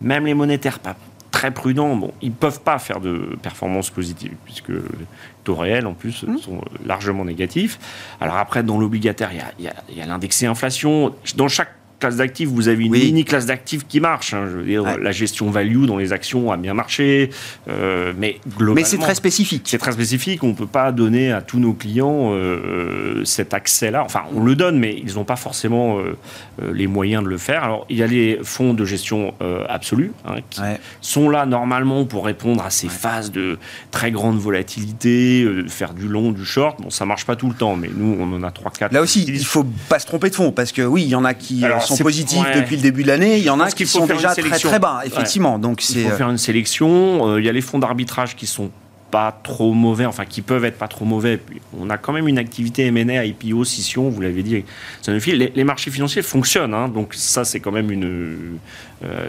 même 0.00 0.26
les 0.26 0.34
monétaires, 0.34 0.78
pas 0.78 0.96
très 1.42 1.50
prudents, 1.50 1.96
bon, 1.96 2.12
ils 2.22 2.28
ne 2.28 2.34
peuvent 2.34 2.60
pas 2.60 2.78
faire 2.78 3.00
de 3.00 3.36
performances 3.42 3.90
positives, 3.90 4.36
puisque 4.44 4.68
les 4.68 5.06
taux 5.42 5.56
réels, 5.56 5.88
en 5.88 5.92
plus, 5.92 6.22
mmh. 6.22 6.38
sont 6.38 6.60
largement 6.86 7.24
négatifs. 7.24 7.80
Alors 8.20 8.36
après, 8.36 8.62
dans 8.62 8.78
l'obligataire, 8.78 9.30
il 9.58 9.64
y 9.64 9.68
a, 9.68 10.04
a 10.04 10.06
l'indexé 10.06 10.46
inflation. 10.46 11.12
Dans 11.34 11.48
chaque 11.48 11.74
classe 12.02 12.16
d'actifs, 12.16 12.48
vous 12.48 12.66
avez 12.66 12.84
une 12.84 12.90
mini 12.90 13.24
classe 13.24 13.46
d'actifs 13.46 13.86
qui 13.86 14.00
marche. 14.00 14.34
Hein. 14.34 14.48
je 14.50 14.56
veux 14.56 14.64
dire, 14.64 14.98
la 14.98 15.12
gestion 15.12 15.52
value 15.52 15.84
dans 15.84 15.98
les 15.98 16.12
actions 16.12 16.50
a 16.50 16.56
bien 16.56 16.74
marché, 16.74 17.30
euh, 17.68 18.12
mais 18.18 18.40
globalement. 18.56 18.74
Mais 18.74 18.84
c'est 18.84 18.98
très 18.98 19.14
spécifique. 19.14 19.62
C'est 19.66 19.78
très 19.78 19.92
spécifique. 19.92 20.42
On 20.42 20.48
ne 20.48 20.54
peut 20.54 20.66
pas 20.66 20.90
donner 20.90 21.30
à 21.30 21.42
tous 21.42 21.60
nos 21.60 21.74
clients 21.74 22.32
euh, 22.32 23.24
cet 23.24 23.54
accès-là. 23.54 24.02
Enfin, 24.04 24.22
on 24.34 24.42
le 24.42 24.56
donne, 24.56 24.80
mais 24.80 25.00
ils 25.00 25.14
n'ont 25.14 25.24
pas 25.24 25.36
forcément 25.36 26.00
euh, 26.00 26.72
les 26.72 26.88
moyens 26.88 27.22
de 27.22 27.28
le 27.28 27.38
faire. 27.38 27.62
Alors, 27.62 27.86
il 27.88 27.98
y 27.98 28.02
a 28.02 28.08
les 28.08 28.40
fonds 28.42 28.74
de 28.74 28.84
gestion 28.84 29.34
absolue 29.68 30.12
hein, 30.26 30.36
qui 30.50 30.60
sont 31.00 31.28
là 31.28 31.46
normalement 31.46 32.04
pour 32.04 32.24
répondre 32.24 32.64
à 32.64 32.70
ces 32.70 32.88
phases 32.88 33.30
de 33.30 33.58
très 33.92 34.10
grande 34.10 34.38
volatilité, 34.38 35.46
faire 35.68 35.94
du 35.94 36.08
long, 36.08 36.32
du 36.32 36.44
short. 36.44 36.82
Bon, 36.82 36.90
ça 36.90 37.04
marche 37.06 37.26
pas 37.26 37.36
tout 37.36 37.48
le 37.48 37.54
temps, 37.54 37.76
mais 37.76 37.90
nous, 37.94 38.16
on 38.18 38.32
en 38.32 38.42
a 38.42 38.50
3-4. 38.50 38.92
Là 38.92 39.02
aussi, 39.02 39.24
il 39.28 39.44
faut 39.44 39.66
pas 39.88 40.00
se 40.00 40.06
tromper 40.06 40.30
de 40.30 40.34
fonds, 40.34 40.50
parce 40.50 40.72
que 40.72 40.82
oui, 40.82 41.02
il 41.04 41.08
y 41.08 41.14
en 41.14 41.24
a 41.24 41.34
qui 41.34 41.62
sont 41.80 41.91
positifs 41.98 42.46
depuis 42.54 42.76
le 42.76 42.82
début 42.82 43.02
de 43.02 43.08
l'année. 43.08 43.38
Il 43.38 43.44
y 43.44 43.50
en 43.50 43.60
a 43.60 43.70
qui 43.70 43.86
sont 43.86 44.06
déjà 44.06 44.34
très 44.34 44.58
très 44.58 44.78
bas, 44.78 45.00
effectivement. 45.04 45.58
Donc 45.58 45.88
il 45.88 46.04
faut 46.04 46.16
faire 46.16 46.30
une 46.30 46.38
sélection. 46.38 47.28
Euh, 47.28 47.40
il 47.40 47.46
y 47.46 47.48
a 47.48 47.52
les 47.52 47.60
fonds 47.60 47.78
d'arbitrage 47.78 48.36
qui 48.36 48.46
sont 48.46 48.70
pas 49.12 49.38
trop 49.42 49.74
mauvais, 49.74 50.06
enfin 50.06 50.24
qui 50.24 50.40
peuvent 50.40 50.64
être 50.64 50.78
pas 50.78 50.88
trop 50.88 51.04
mauvais. 51.04 51.38
on 51.78 51.90
a 51.90 51.98
quand 51.98 52.14
même 52.14 52.28
une 52.28 52.38
activité 52.38 52.86
M&A, 52.86 53.26
IPO, 53.26 53.62
scission, 53.64 54.08
vous 54.08 54.22
l'avez 54.22 54.42
dit, 54.42 54.64
les, 55.06 55.52
les 55.54 55.64
marchés 55.64 55.90
financiers 55.90 56.22
fonctionnent, 56.22 56.72
hein. 56.72 56.88
donc 56.88 57.12
ça 57.12 57.44
c'est 57.44 57.60
quand 57.60 57.72
même 57.72 57.90
une, 57.90 58.58
euh, 59.04 59.28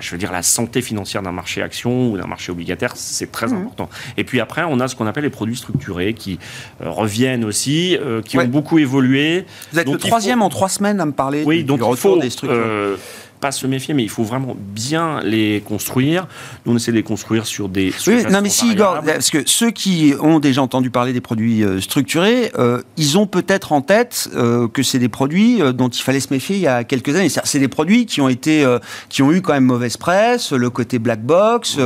je 0.00 0.10
veux 0.12 0.18
dire 0.18 0.30
la 0.30 0.44
santé 0.44 0.82
financière 0.82 1.20
d'un 1.20 1.32
marché 1.32 1.62
action 1.62 2.12
ou 2.12 2.16
d'un 2.16 2.28
marché 2.28 2.52
obligataire, 2.52 2.92
c'est 2.94 3.32
très 3.32 3.48
mmh. 3.48 3.56
important. 3.56 3.90
Et 4.16 4.22
puis 4.22 4.38
après, 4.38 4.62
on 4.62 4.78
a 4.78 4.86
ce 4.86 4.94
qu'on 4.94 5.08
appelle 5.08 5.24
les 5.24 5.30
produits 5.30 5.56
structurés 5.56 6.14
qui 6.14 6.38
euh, 6.80 6.90
reviennent 6.90 7.44
aussi, 7.44 7.96
euh, 7.96 8.22
qui 8.22 8.38
ont 8.38 8.44
beaucoup 8.44 8.78
évolué. 8.78 9.46
Vous 9.72 9.80
êtes 9.80 9.90
le 9.90 9.98
troisième 9.98 10.42
en 10.42 10.48
trois 10.48 10.68
semaines 10.68 11.00
à 11.00 11.06
me 11.06 11.12
parler 11.12 11.42
oui, 11.44 11.58
du, 11.58 11.64
donc 11.64 11.82
retour 11.82 12.20
des 12.20 12.30
structures 12.30 12.98
pas 13.42 13.50
se 13.50 13.66
méfier, 13.66 13.92
mais 13.92 14.04
il 14.04 14.08
faut 14.08 14.22
vraiment 14.22 14.56
bien 14.56 15.20
les 15.24 15.62
construire. 15.66 16.28
Nous, 16.64 16.72
on 16.72 16.76
essaie 16.76 16.92
de 16.92 16.96
les 16.96 17.02
construire 17.02 17.44
sur 17.44 17.68
des. 17.68 17.92
oui, 18.06 18.22
non, 18.30 18.40
mais 18.40 18.48
si, 18.48 18.70
Igor, 18.70 19.02
parce 19.04 19.30
que 19.30 19.38
ceux 19.46 19.72
qui 19.72 20.14
ont 20.20 20.38
déjà 20.38 20.62
entendu 20.62 20.90
parler 20.90 21.12
des 21.12 21.20
produits 21.20 21.64
euh, 21.64 21.80
structurés, 21.80 22.52
euh, 22.56 22.80
ils 22.96 23.18
ont 23.18 23.26
peut-être 23.26 23.72
en 23.72 23.80
tête 23.80 24.30
euh, 24.36 24.68
que 24.68 24.84
c'est 24.84 25.00
des 25.00 25.08
produits 25.08 25.60
dont 25.74 25.88
il 25.88 26.02
fallait 26.02 26.20
se 26.20 26.32
méfier 26.32 26.54
il 26.54 26.62
y 26.62 26.68
a 26.68 26.84
quelques 26.84 27.16
années. 27.16 27.28
C'est 27.28 27.58
des 27.58 27.66
produits 27.66 28.06
qui 28.06 28.20
ont 28.20 28.28
été, 28.28 28.64
qui 29.08 29.22
ont 29.22 29.32
eu 29.32 29.42
quand 29.42 29.54
même 29.54 29.64
mauvaise 29.64 29.96
presse, 29.96 30.52
le 30.52 30.70
côté 30.70 31.00
black 31.00 31.22
box, 31.22 31.78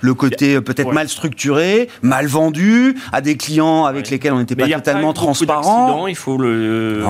le 0.00 0.14
côté 0.14 0.60
peut-être 0.60 0.92
mal 0.92 1.08
structuré, 1.08 1.88
mal 2.02 2.26
vendu 2.26 2.96
à 3.12 3.20
des 3.20 3.36
clients 3.36 3.84
avec 3.84 4.10
lesquels 4.10 4.32
on 4.32 4.40
n'était 4.40 4.56
pas 4.56 4.68
totalement 4.68 5.12
transparent. 5.12 6.08
Il 6.08 6.16
faut 6.16 6.38
le 6.38 7.04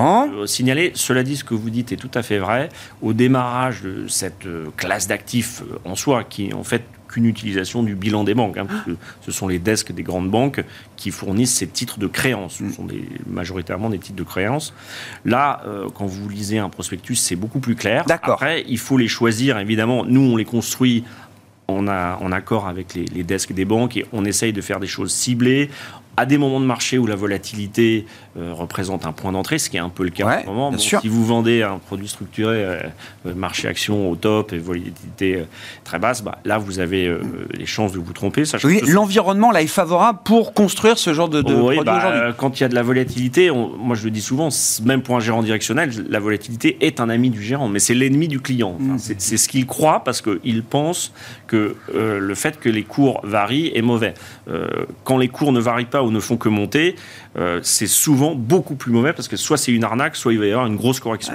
signaler. 0.45 0.91
Cela 0.93 1.23
dit, 1.23 1.37
ce 1.37 1.43
que 1.43 1.55
vous 1.55 1.71
dites 1.71 1.91
est 1.91 1.97
tout 1.97 2.11
à 2.13 2.21
fait 2.21 2.37
vrai. 2.37 2.69
Au 3.01 3.13
démarrage 3.13 3.81
de 3.81 3.94
cette 4.07 4.45
euh, 4.45 4.67
classe 4.77 5.07
d'actifs 5.07 5.61
euh, 5.61 5.77
en 5.85 5.95
soi, 5.95 6.23
qui 6.23 6.47
est 6.47 6.53
en 6.53 6.63
fait 6.63 6.83
qu'une 7.07 7.25
utilisation 7.25 7.83
du 7.83 7.95
bilan 7.95 8.23
des 8.23 8.33
banques. 8.33 8.57
Hein, 8.57 8.65
parce 8.65 8.83
que 8.83 8.91
ce 9.21 9.31
sont 9.31 9.47
les 9.47 9.59
desks 9.59 9.91
des 9.91 10.03
grandes 10.03 10.29
banques 10.29 10.63
qui 10.95 11.11
fournissent 11.11 11.53
ces 11.53 11.67
titres 11.67 11.99
de 11.99 12.07
créance. 12.07 12.55
Ce 12.55 12.69
sont 12.69 12.85
des, 12.85 13.07
majoritairement 13.27 13.89
des 13.89 13.99
titres 13.99 14.15
de 14.15 14.23
créance. 14.23 14.73
Là, 15.23 15.61
euh, 15.65 15.87
quand 15.93 16.05
vous 16.05 16.27
lisez 16.27 16.57
un 16.57 16.69
prospectus, 16.69 17.15
c'est 17.15 17.35
beaucoup 17.35 17.59
plus 17.59 17.75
clair. 17.75 18.05
Après, 18.09 18.65
il 18.67 18.79
faut 18.79 18.97
les 18.97 19.07
choisir, 19.07 19.57
évidemment. 19.59 20.03
Nous, 20.05 20.21
on 20.21 20.35
les 20.35 20.45
construit 20.45 21.03
en, 21.67 21.87
en 21.87 22.31
accord 22.31 22.67
avec 22.67 22.93
les, 22.93 23.05
les 23.05 23.23
desks 23.23 23.53
des 23.53 23.65
banques 23.65 23.97
et 23.97 24.05
on 24.13 24.25
essaye 24.25 24.53
de 24.53 24.61
faire 24.61 24.79
des 24.79 24.87
choses 24.87 25.13
ciblées 25.13 25.69
à 26.17 26.25
des 26.25 26.37
moments 26.37 26.59
de 26.59 26.65
marché 26.65 26.97
où 26.97 27.05
la 27.05 27.15
volatilité 27.15 28.05
euh, 28.37 28.51
représente 28.51 29.05
un 29.05 29.13
point 29.13 29.31
d'entrée, 29.31 29.59
ce 29.59 29.69
qui 29.69 29.77
est 29.77 29.79
un 29.79 29.87
peu 29.87 30.03
le 30.03 30.09
cas 30.09 30.25
en 30.25 30.41
ce 30.41 30.45
moment. 30.45 30.77
si 30.77 31.07
vous 31.07 31.25
vendez 31.25 31.63
un 31.63 31.77
produit 31.77 32.09
structuré, 32.09 32.65
euh, 32.65 32.81
euh, 33.25 33.33
marché 33.33 33.69
action 33.69 34.11
au 34.11 34.17
top 34.17 34.51
et 34.51 34.57
volatilité 34.57 35.45
très 35.85 35.99
basse, 35.99 36.21
bah, 36.21 36.39
là 36.43 36.57
vous 36.57 36.79
avez 36.79 37.09
les 37.53 37.65
chances 37.65 37.93
de 37.93 37.99
vous 37.99 38.11
tromper. 38.11 38.43
Oui, 38.65 38.81
l'environnement 38.87 39.51
là 39.51 39.61
est 39.61 39.67
favorable 39.67 40.19
pour 40.25 40.53
construire 40.53 40.97
ce 40.97 41.13
genre 41.13 41.29
de, 41.29 41.41
de 41.41 41.53
oui, 41.53 41.79
bah, 41.85 42.33
Quand 42.35 42.59
il 42.59 42.63
y 42.63 42.65
a 42.65 42.67
de 42.67 42.75
la 42.75 42.83
volatilité, 42.83 43.49
moi 43.51 43.95
je 43.95 44.03
le 44.03 44.11
dis 44.11 44.19
souvent, 44.19 44.49
même 44.83 45.01
pour 45.01 45.15
un 45.15 45.21
gérant 45.21 45.41
directionnel, 45.41 45.91
la 46.09 46.19
volatilité 46.19 46.75
est 46.81 46.99
un 46.99 47.07
ami 47.07 47.29
du 47.29 47.41
gérant, 47.41 47.69
mais 47.69 47.79
c'est 47.79 47.93
l'ennemi 47.93 48.27
du 48.27 48.41
client. 48.41 48.75
Mm. 48.77 48.97
C'est 48.97 49.37
ce 49.37 49.47
qu'il 49.47 49.65
croit 49.65 50.03
parce 50.03 50.21
qu'il 50.21 50.61
pense 50.61 51.13
que 51.47 51.77
le 51.93 52.35
fait 52.35 52.59
que 52.59 52.67
les 52.67 52.83
cours 52.83 53.21
varient 53.23 53.71
est 53.73 53.81
mauvais. 53.81 54.13
quand 55.05 55.17
les 55.17 55.29
cours 55.29 55.53
ne 55.53 55.61
varient 55.61 55.85
pas 55.85 56.03
ou 56.03 56.11
ne 56.11 56.19
font 56.19 56.35
que 56.35 56.49
monter, 56.49 56.97
c'est 57.61 57.87
souvent 57.87 58.24
beaucoup 58.33 58.75
plus 58.75 58.91
mauvais 58.91 59.13
parce 59.13 59.27
que 59.27 59.35
soit 59.35 59.57
c'est 59.57 59.71
une 59.71 59.83
arnaque, 59.83 60.15
soit 60.15 60.33
il 60.33 60.39
va 60.39 60.45
y 60.45 60.51
avoir 60.51 60.65
une 60.65 60.77
grosse 60.77 60.99
correction. 60.99 61.33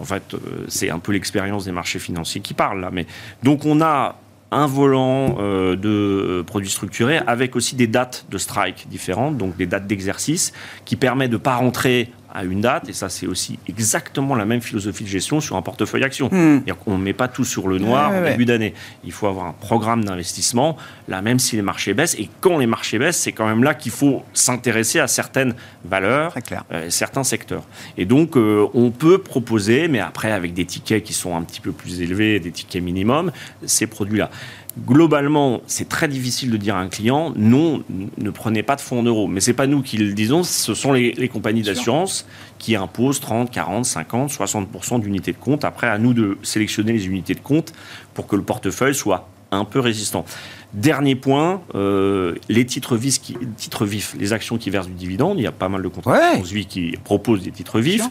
En 0.00 0.04
fait, 0.04 0.34
euh, 0.34 0.38
c'est 0.68 0.90
un 0.90 0.98
peu 0.98 1.12
l'expérience 1.12 1.66
des 1.66 1.72
marchés 1.72 1.98
financiers 1.98 2.40
qui 2.40 2.54
parle 2.54 2.80
là. 2.80 2.90
Mais 2.92 3.06
donc 3.42 3.64
on 3.64 3.80
a 3.80 4.16
un 4.50 4.66
volant 4.66 5.36
euh, 5.40 5.76
de 5.76 6.42
produits 6.42 6.70
structurés 6.70 7.18
avec 7.26 7.56
aussi 7.56 7.76
des 7.76 7.86
dates 7.86 8.26
de 8.30 8.38
strike 8.38 8.88
différentes, 8.88 9.36
donc 9.36 9.56
des 9.56 9.66
dates 9.66 9.86
d'exercice 9.86 10.52
qui 10.84 10.96
permettent 10.96 11.30
de 11.30 11.36
ne 11.36 11.42
pas 11.42 11.56
rentrer 11.56 12.10
à 12.34 12.44
une 12.44 12.60
date, 12.60 12.88
et 12.88 12.92
ça 12.92 13.08
c'est 13.08 13.26
aussi 13.26 13.58
exactement 13.68 14.34
la 14.34 14.44
même 14.44 14.60
philosophie 14.60 15.04
de 15.04 15.08
gestion 15.08 15.40
sur 15.40 15.56
un 15.56 15.62
portefeuille 15.62 16.04
action. 16.04 16.28
On 16.86 16.98
ne 16.98 17.02
met 17.02 17.12
pas 17.12 17.28
tout 17.28 17.44
sur 17.44 17.68
le 17.68 17.78
noir 17.78 18.12
au 18.14 18.24
début 18.24 18.44
d'année. 18.44 18.74
Il 19.04 19.12
faut 19.12 19.26
avoir 19.26 19.46
un 19.46 19.52
programme 19.52 20.04
d'investissement, 20.04 20.76
là 21.08 21.22
même 21.22 21.38
si 21.38 21.56
les 21.56 21.62
marchés 21.62 21.94
baissent, 21.94 22.16
et 22.18 22.28
quand 22.40 22.58
les 22.58 22.66
marchés 22.66 22.98
baissent, 22.98 23.18
c'est 23.18 23.32
quand 23.32 23.46
même 23.46 23.62
là 23.62 23.74
qu'il 23.74 23.92
faut 23.92 24.22
s'intéresser 24.32 24.98
à 24.98 25.06
certaines 25.06 25.54
valeurs, 25.84 26.34
euh, 26.72 26.90
certains 26.90 27.24
secteurs. 27.24 27.62
Et 27.96 28.04
donc 28.04 28.36
euh, 28.36 28.66
on 28.74 28.90
peut 28.90 29.18
proposer, 29.18 29.88
mais 29.88 30.00
après 30.00 30.32
avec 30.32 30.54
des 30.54 30.64
tickets 30.64 31.04
qui 31.04 31.12
sont 31.12 31.36
un 31.36 31.42
petit 31.42 31.60
peu 31.60 31.72
plus 31.72 32.00
élevés, 32.00 32.40
des 32.40 32.50
tickets 32.50 32.82
minimum, 32.82 33.30
ces 33.64 33.86
produits-là 33.86 34.30
globalement, 34.78 35.60
c'est 35.66 35.88
très 35.88 36.08
difficile 36.08 36.50
de 36.50 36.56
dire 36.56 36.76
à 36.76 36.80
un 36.80 36.88
client 36.88 37.32
non, 37.36 37.82
ne 38.18 38.30
prenez 38.30 38.62
pas 38.62 38.76
de 38.76 38.80
fonds 38.80 39.00
en 39.00 39.02
euros. 39.02 39.28
Mais 39.28 39.40
ce 39.40 39.50
n'est 39.50 39.56
pas 39.56 39.66
nous 39.66 39.82
qui 39.82 39.96
le 39.96 40.12
disons, 40.12 40.42
ce 40.42 40.74
sont 40.74 40.92
les, 40.92 41.28
compagnies 41.28 41.62
d'assurance 41.62 42.26
qui 42.58 42.76
imposent 42.76 43.20
30, 43.20 43.50
40, 43.50 43.84
50, 43.84 44.30
60% 44.30 45.00
d'unités 45.00 45.32
de 45.32 45.38
compte. 45.38 45.64
Après, 45.64 45.88
à 45.88 45.98
nous 45.98 46.14
de 46.14 46.38
sélectionner 46.42 46.92
les 46.92 47.06
unités 47.06 47.34
de 47.34 47.40
compte 47.40 47.72
pour 48.14 48.26
que 48.26 48.36
le 48.36 48.42
portefeuille 48.42 48.94
soit 48.94 49.28
un 49.50 49.64
peu 49.64 49.80
résistant. 49.80 50.24
Dernier 50.72 51.14
point, 51.14 51.62
euh, 51.74 52.34
les 52.48 52.66
titres 52.66 52.96
vifs, 52.96 53.20
qui, 53.20 53.36
titres 53.56 53.84
vifs, 53.84 54.16
les 54.18 54.32
actions 54.32 54.58
qui 54.58 54.70
versent 54.70 54.88
du 54.88 54.94
dividende. 54.94 55.38
Il 55.38 55.44
y 55.44 55.46
a 55.46 55.52
pas 55.52 55.68
mal 55.68 55.82
de 55.82 55.88
contrats 55.88 56.18
qui 56.68 56.96
proposent 57.04 57.42
des 57.42 57.52
titres 57.52 57.80
vifs. 57.80 58.08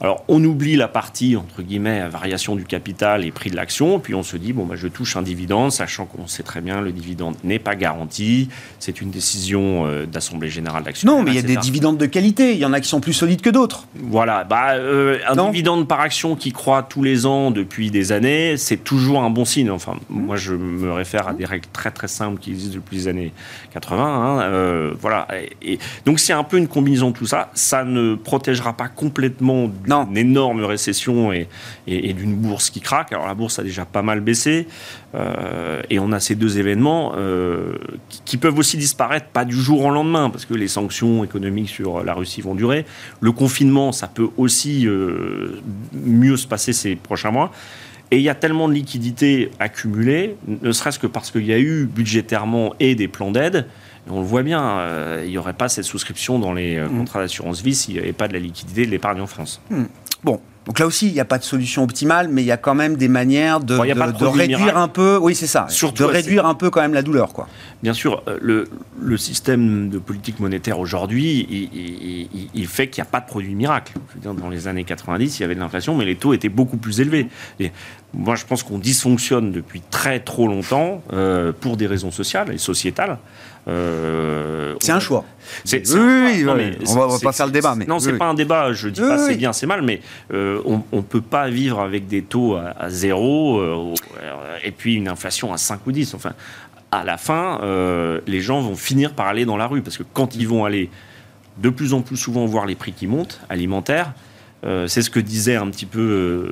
Alors, 0.00 0.22
on 0.28 0.42
oublie 0.44 0.76
la 0.76 0.86
partie, 0.86 1.34
entre 1.34 1.60
guillemets, 1.60 2.08
variation 2.08 2.54
du 2.54 2.64
capital 2.64 3.24
et 3.24 3.32
prix 3.32 3.50
de 3.50 3.56
l'action, 3.56 3.98
puis 3.98 4.14
on 4.14 4.22
se 4.22 4.36
dit, 4.36 4.52
bon, 4.52 4.64
bah, 4.64 4.76
je 4.76 4.86
touche 4.86 5.16
un 5.16 5.22
dividende, 5.22 5.72
sachant 5.72 6.06
qu'on 6.06 6.28
sait 6.28 6.44
très 6.44 6.60
bien, 6.60 6.80
le 6.80 6.92
dividende 6.92 7.34
n'est 7.42 7.58
pas 7.58 7.74
garanti, 7.74 8.48
c'est 8.78 9.00
une 9.00 9.10
décision 9.10 9.86
euh, 9.86 10.06
d'Assemblée 10.06 10.50
Générale 10.50 10.84
d'Action. 10.84 11.10
Non, 11.10 11.24
mais 11.24 11.32
il 11.32 11.34
y 11.34 11.38
a 11.38 11.42
des 11.42 11.56
dividendes 11.56 11.98
de 11.98 12.06
qualité, 12.06 12.52
il 12.52 12.58
y 12.58 12.64
en 12.64 12.72
a 12.72 12.80
qui 12.80 12.88
sont 12.88 13.00
plus 13.00 13.12
solides 13.12 13.40
que 13.40 13.50
d'autres. 13.50 13.88
Voilà, 13.96 14.44
bah, 14.44 14.74
euh, 14.74 15.18
un 15.26 15.50
dividende 15.50 15.88
par 15.88 16.00
action 16.00 16.36
qui 16.36 16.52
croît 16.52 16.84
tous 16.84 17.02
les 17.02 17.26
ans 17.26 17.50
depuis 17.50 17.90
des 17.90 18.12
années, 18.12 18.56
c'est 18.56 18.84
toujours 18.84 19.24
un 19.24 19.30
bon 19.30 19.44
signe. 19.44 19.70
Enfin, 19.70 19.94
mmh. 20.10 20.20
moi, 20.20 20.36
je 20.36 20.54
me 20.54 20.92
réfère 20.92 21.26
à 21.26 21.32
des 21.32 21.44
règles 21.44 21.66
très 21.72 21.90
très 21.90 22.08
simples 22.08 22.38
qui 22.38 22.50
existent 22.50 22.76
depuis 22.76 22.98
les 22.98 23.08
années 23.08 23.32
80. 23.72 24.04
Hein, 24.04 24.42
euh, 24.42 24.94
voilà. 25.00 25.26
Et, 25.60 25.80
donc, 26.06 26.20
c'est 26.20 26.32
un 26.32 26.44
peu 26.44 26.56
une 26.56 26.68
combinaison 26.68 27.10
de 27.10 27.16
tout 27.16 27.26
ça. 27.26 27.50
Ça 27.54 27.82
ne 27.82 28.14
protégera 28.14 28.74
pas 28.74 28.86
complètement 28.86 29.68
non. 29.87 29.87
Une 29.92 30.16
énorme 30.16 30.64
récession 30.64 31.32
et, 31.32 31.48
et, 31.86 32.12
d'une 32.12 32.34
bourse 32.34 32.70
qui 32.70 32.80
craque. 32.80 33.12
Alors 33.12 33.26
la 33.26 33.34
bourse 33.34 33.58
a 33.58 33.62
déjà 33.62 33.84
pas 33.84 34.02
mal 34.02 34.20
baissé 34.20 34.66
euh, 35.14 35.82
et 35.88 35.98
on 35.98 36.12
a 36.12 36.20
ces 36.20 36.34
deux 36.34 36.58
événements 36.58 37.12
euh, 37.16 37.74
qui, 38.24 38.36
peuvent 38.36 38.58
aussi 38.58 38.76
disparaître, 38.76 39.26
pas 39.26 39.44
du 39.44 39.56
jour 39.56 39.84
au 39.84 39.90
lendemain, 39.90 40.30
parce 40.30 40.44
que 40.44 40.54
les 40.54 40.68
sanctions 40.68 41.24
économiques 41.24 41.70
sur 41.70 42.04
la 42.04 42.14
Russie 42.14 42.40
vont 42.40 42.54
durer. 42.54 42.84
Le 43.20 43.32
confinement, 43.32 43.92
ça 43.92 44.08
peut 44.08 44.28
aussi 44.36 44.86
euh, 44.86 45.60
mieux 45.92 46.36
se 46.36 46.46
passer 46.46 46.72
ces 46.72 46.96
prochains 46.96 47.30
mois. 47.30 47.50
Et 48.10 48.16
il 48.16 48.22
y 48.22 48.30
a 48.30 48.34
tellement 48.34 48.68
de 48.68 48.74
liquidités 48.74 49.50
accumulées, 49.58 50.36
ne 50.46 50.72
serait-ce 50.72 50.98
que 50.98 51.06
parce 51.06 51.30
qu'il 51.30 51.44
y 51.44 51.52
a 51.52 51.58
eu 51.58 51.84
budgétairement 51.84 52.74
et 52.80 52.94
des 52.94 53.06
plans 53.06 53.30
d'aide, 53.30 53.66
on 54.10 54.20
le 54.20 54.26
voit 54.26 54.42
bien, 54.42 54.78
euh, 54.78 55.22
il 55.24 55.30
n'y 55.30 55.38
aurait 55.38 55.52
pas 55.52 55.68
cette 55.68 55.84
souscription 55.84 56.38
dans 56.38 56.52
les 56.52 56.76
euh, 56.76 56.88
mm. 56.88 56.98
contrats 56.98 57.20
d'assurance 57.20 57.62
vie 57.62 57.74
s'il 57.74 57.94
n'y 57.94 58.00
avait 58.00 58.12
pas 58.12 58.28
de 58.28 58.32
la 58.32 58.38
liquidité 58.38 58.86
de 58.86 58.90
l'épargne 58.90 59.20
en 59.20 59.26
France. 59.26 59.60
Mm. 59.70 59.84
Bon, 60.24 60.40
donc 60.68 60.80
là 60.80 60.86
aussi, 60.86 61.06
il 61.06 61.14
n'y 61.14 61.20
a 61.20 61.24
pas 61.24 61.38
de 61.38 61.44
solution 61.44 61.82
optimale, 61.82 62.28
mais 62.28 62.42
il 62.42 62.46
y 62.46 62.52
a 62.52 62.58
quand 62.58 62.74
même 62.74 62.96
des 62.96 63.08
manières 63.08 63.60
de, 63.60 63.74
réduire 63.74 64.76
un 64.76 64.88
peu. 64.88 65.16
Oui, 65.16 65.34
c'est 65.34 65.46
ça. 65.46 65.66
Surtout, 65.70 66.02
de 66.02 66.08
réduire 66.08 66.44
un 66.44 66.54
peu 66.54 66.68
quand 66.68 66.82
même 66.82 66.92
la 66.92 67.00
douleur, 67.00 67.32
quoi. 67.32 67.48
Bien 67.82 67.94
sûr, 67.94 68.22
euh, 68.28 68.36
le, 68.42 68.68
le 69.00 69.16
système 69.16 69.88
de 69.88 69.98
politique 69.98 70.40
monétaire 70.40 70.78
aujourd'hui, 70.78 71.46
il, 72.52 72.66
fait 72.66 72.88
qu'il 72.88 73.02
n'y 73.02 73.08
a 73.08 73.10
pas 73.10 73.20
de 73.20 73.26
produit 73.26 73.54
miracle. 73.54 73.94
dans 74.22 74.50
les 74.50 74.68
années 74.68 74.84
90, 74.84 75.38
il 75.38 75.42
y 75.42 75.44
avait 75.44 75.54
de 75.54 75.60
l'inflation, 75.60 75.96
mais 75.96 76.04
les 76.04 76.16
taux 76.16 76.34
étaient 76.34 76.50
beaucoup 76.50 76.76
plus 76.76 77.00
élevés. 77.00 77.28
Et 77.60 77.72
moi, 78.12 78.34
je 78.34 78.44
pense 78.44 78.62
qu'on 78.62 78.78
dysfonctionne 78.78 79.52
depuis 79.52 79.80
très 79.90 80.20
trop 80.20 80.48
longtemps 80.48 81.02
pour 81.60 81.78
des 81.78 81.86
raisons 81.86 82.10
sociales 82.10 82.52
et 82.52 82.58
sociétales. 82.58 83.18
Euh, 83.68 84.74
c'est 84.80 84.92
un 84.92 85.00
choix. 85.00 85.24
oui, 85.66 85.82
oui, 85.94 86.44
on 86.86 86.94
va, 86.94 87.06
va 87.06 87.18
pas 87.18 87.32
faire 87.32 87.46
le 87.46 87.52
débat. 87.52 87.74
Mais... 87.76 87.84
Non, 87.84 87.98
c'est 87.98 88.16
pas 88.16 88.26
un 88.26 88.34
débat. 88.34 88.72
Je 88.72 88.88
dis 88.88 89.00
pas 89.00 89.18
c'est 89.18 89.36
bien, 89.36 89.52
c'est 89.52 89.66
mal, 89.66 89.82
mais 89.82 90.00
euh, 90.32 90.60
on, 90.64 90.96
ne 90.96 91.02
peut 91.02 91.20
pas 91.20 91.48
vivre 91.50 91.80
avec 91.80 92.06
des 92.06 92.22
taux 92.22 92.56
à, 92.56 92.90
zéro 92.90 93.58
euh, 93.58 93.94
et 94.64 94.70
puis 94.70 94.94
une 94.94 95.08
inflation 95.08 95.52
à 95.52 95.58
5 95.58 95.86
ou 95.86 95.92
10. 95.92 96.14
Enfin, 96.14 96.32
à 96.90 97.04
la 97.04 97.18
fin, 97.18 97.60
les 98.26 98.40
gens 98.40 98.60
vont 98.60 98.76
finir 98.76 99.12
par 99.12 99.26
aller 99.26 99.44
dans 99.44 99.56
la 99.56 99.66
rue 99.66 99.82
parce 99.82 99.98
que 99.98 100.04
quand 100.12 100.34
ils 100.34 100.48
vont 100.48 100.64
aller 100.64 100.88
de 101.58 101.70
plus 101.70 101.92
en 101.92 102.00
plus 102.00 102.16
souvent 102.16 102.46
voir 102.46 102.66
les 102.66 102.76
prix 102.76 102.92
qui 102.92 103.06
montent 103.06 103.40
alimentaires, 103.50 104.14
c'est 104.62 105.02
ce 105.02 105.10
que 105.10 105.20
disaient 105.20 105.56
un 105.56 105.68
petit 105.68 105.84
peu 105.84 106.50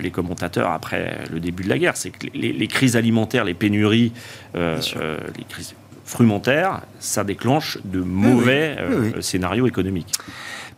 les 0.00 0.12
commentateurs 0.12 0.70
après 0.70 1.24
le 1.32 1.40
début 1.40 1.64
de 1.64 1.68
la 1.70 1.78
guerre, 1.78 1.96
c'est 1.96 2.10
que 2.10 2.26
les, 2.34 2.52
les, 2.52 2.66
crises 2.68 2.96
alimentaires, 2.96 3.44
les 3.44 3.54
pénuries, 3.54 4.12
les 4.54 5.44
crises 5.48 5.74
frumentaire, 6.12 6.82
ça 7.00 7.24
déclenche 7.24 7.78
de 7.84 8.00
mauvais 8.00 8.76
euh, 8.78 9.20
scénarios 9.20 9.66
économiques. 9.66 10.12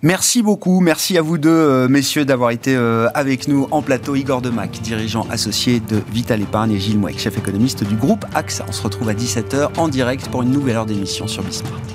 Merci 0.03 0.43
beaucoup, 0.43 0.81
merci 0.81 1.17
à 1.17 1.23
vous 1.23 1.39
deux, 1.39 1.49
euh, 1.49 1.89
messieurs, 1.89 2.25
d'avoir 2.25 2.51
été 2.51 2.77
euh, 2.77 3.09
avec 3.15 3.49
nous 3.49 3.69
en 3.71 3.83
plateau. 3.83 4.15
Igor 4.17 4.43
Demac, 4.43 4.71
dirigeant 4.83 5.27
associé 5.31 5.81
de 5.81 6.03
Vital 6.13 6.43
Épargne, 6.43 6.73
et 6.73 6.79
Gilles 6.79 6.99
Mouek, 6.99 7.19
chef 7.19 7.39
économiste 7.39 7.85
du 7.85 7.97
groupe 7.97 8.25
AXA. 8.35 8.67
On 8.69 8.73
se 8.73 8.83
retrouve 8.83 9.09
à 9.09 9.15
17h 9.15 9.79
en 9.79 9.89
direct 9.89 10.29
pour 10.29 10.43
une 10.43 10.51
nouvelle 10.51 10.77
heure 10.77 10.87
d'émission 10.87 11.27
sur 11.27 11.43
Bismart. 11.43 11.94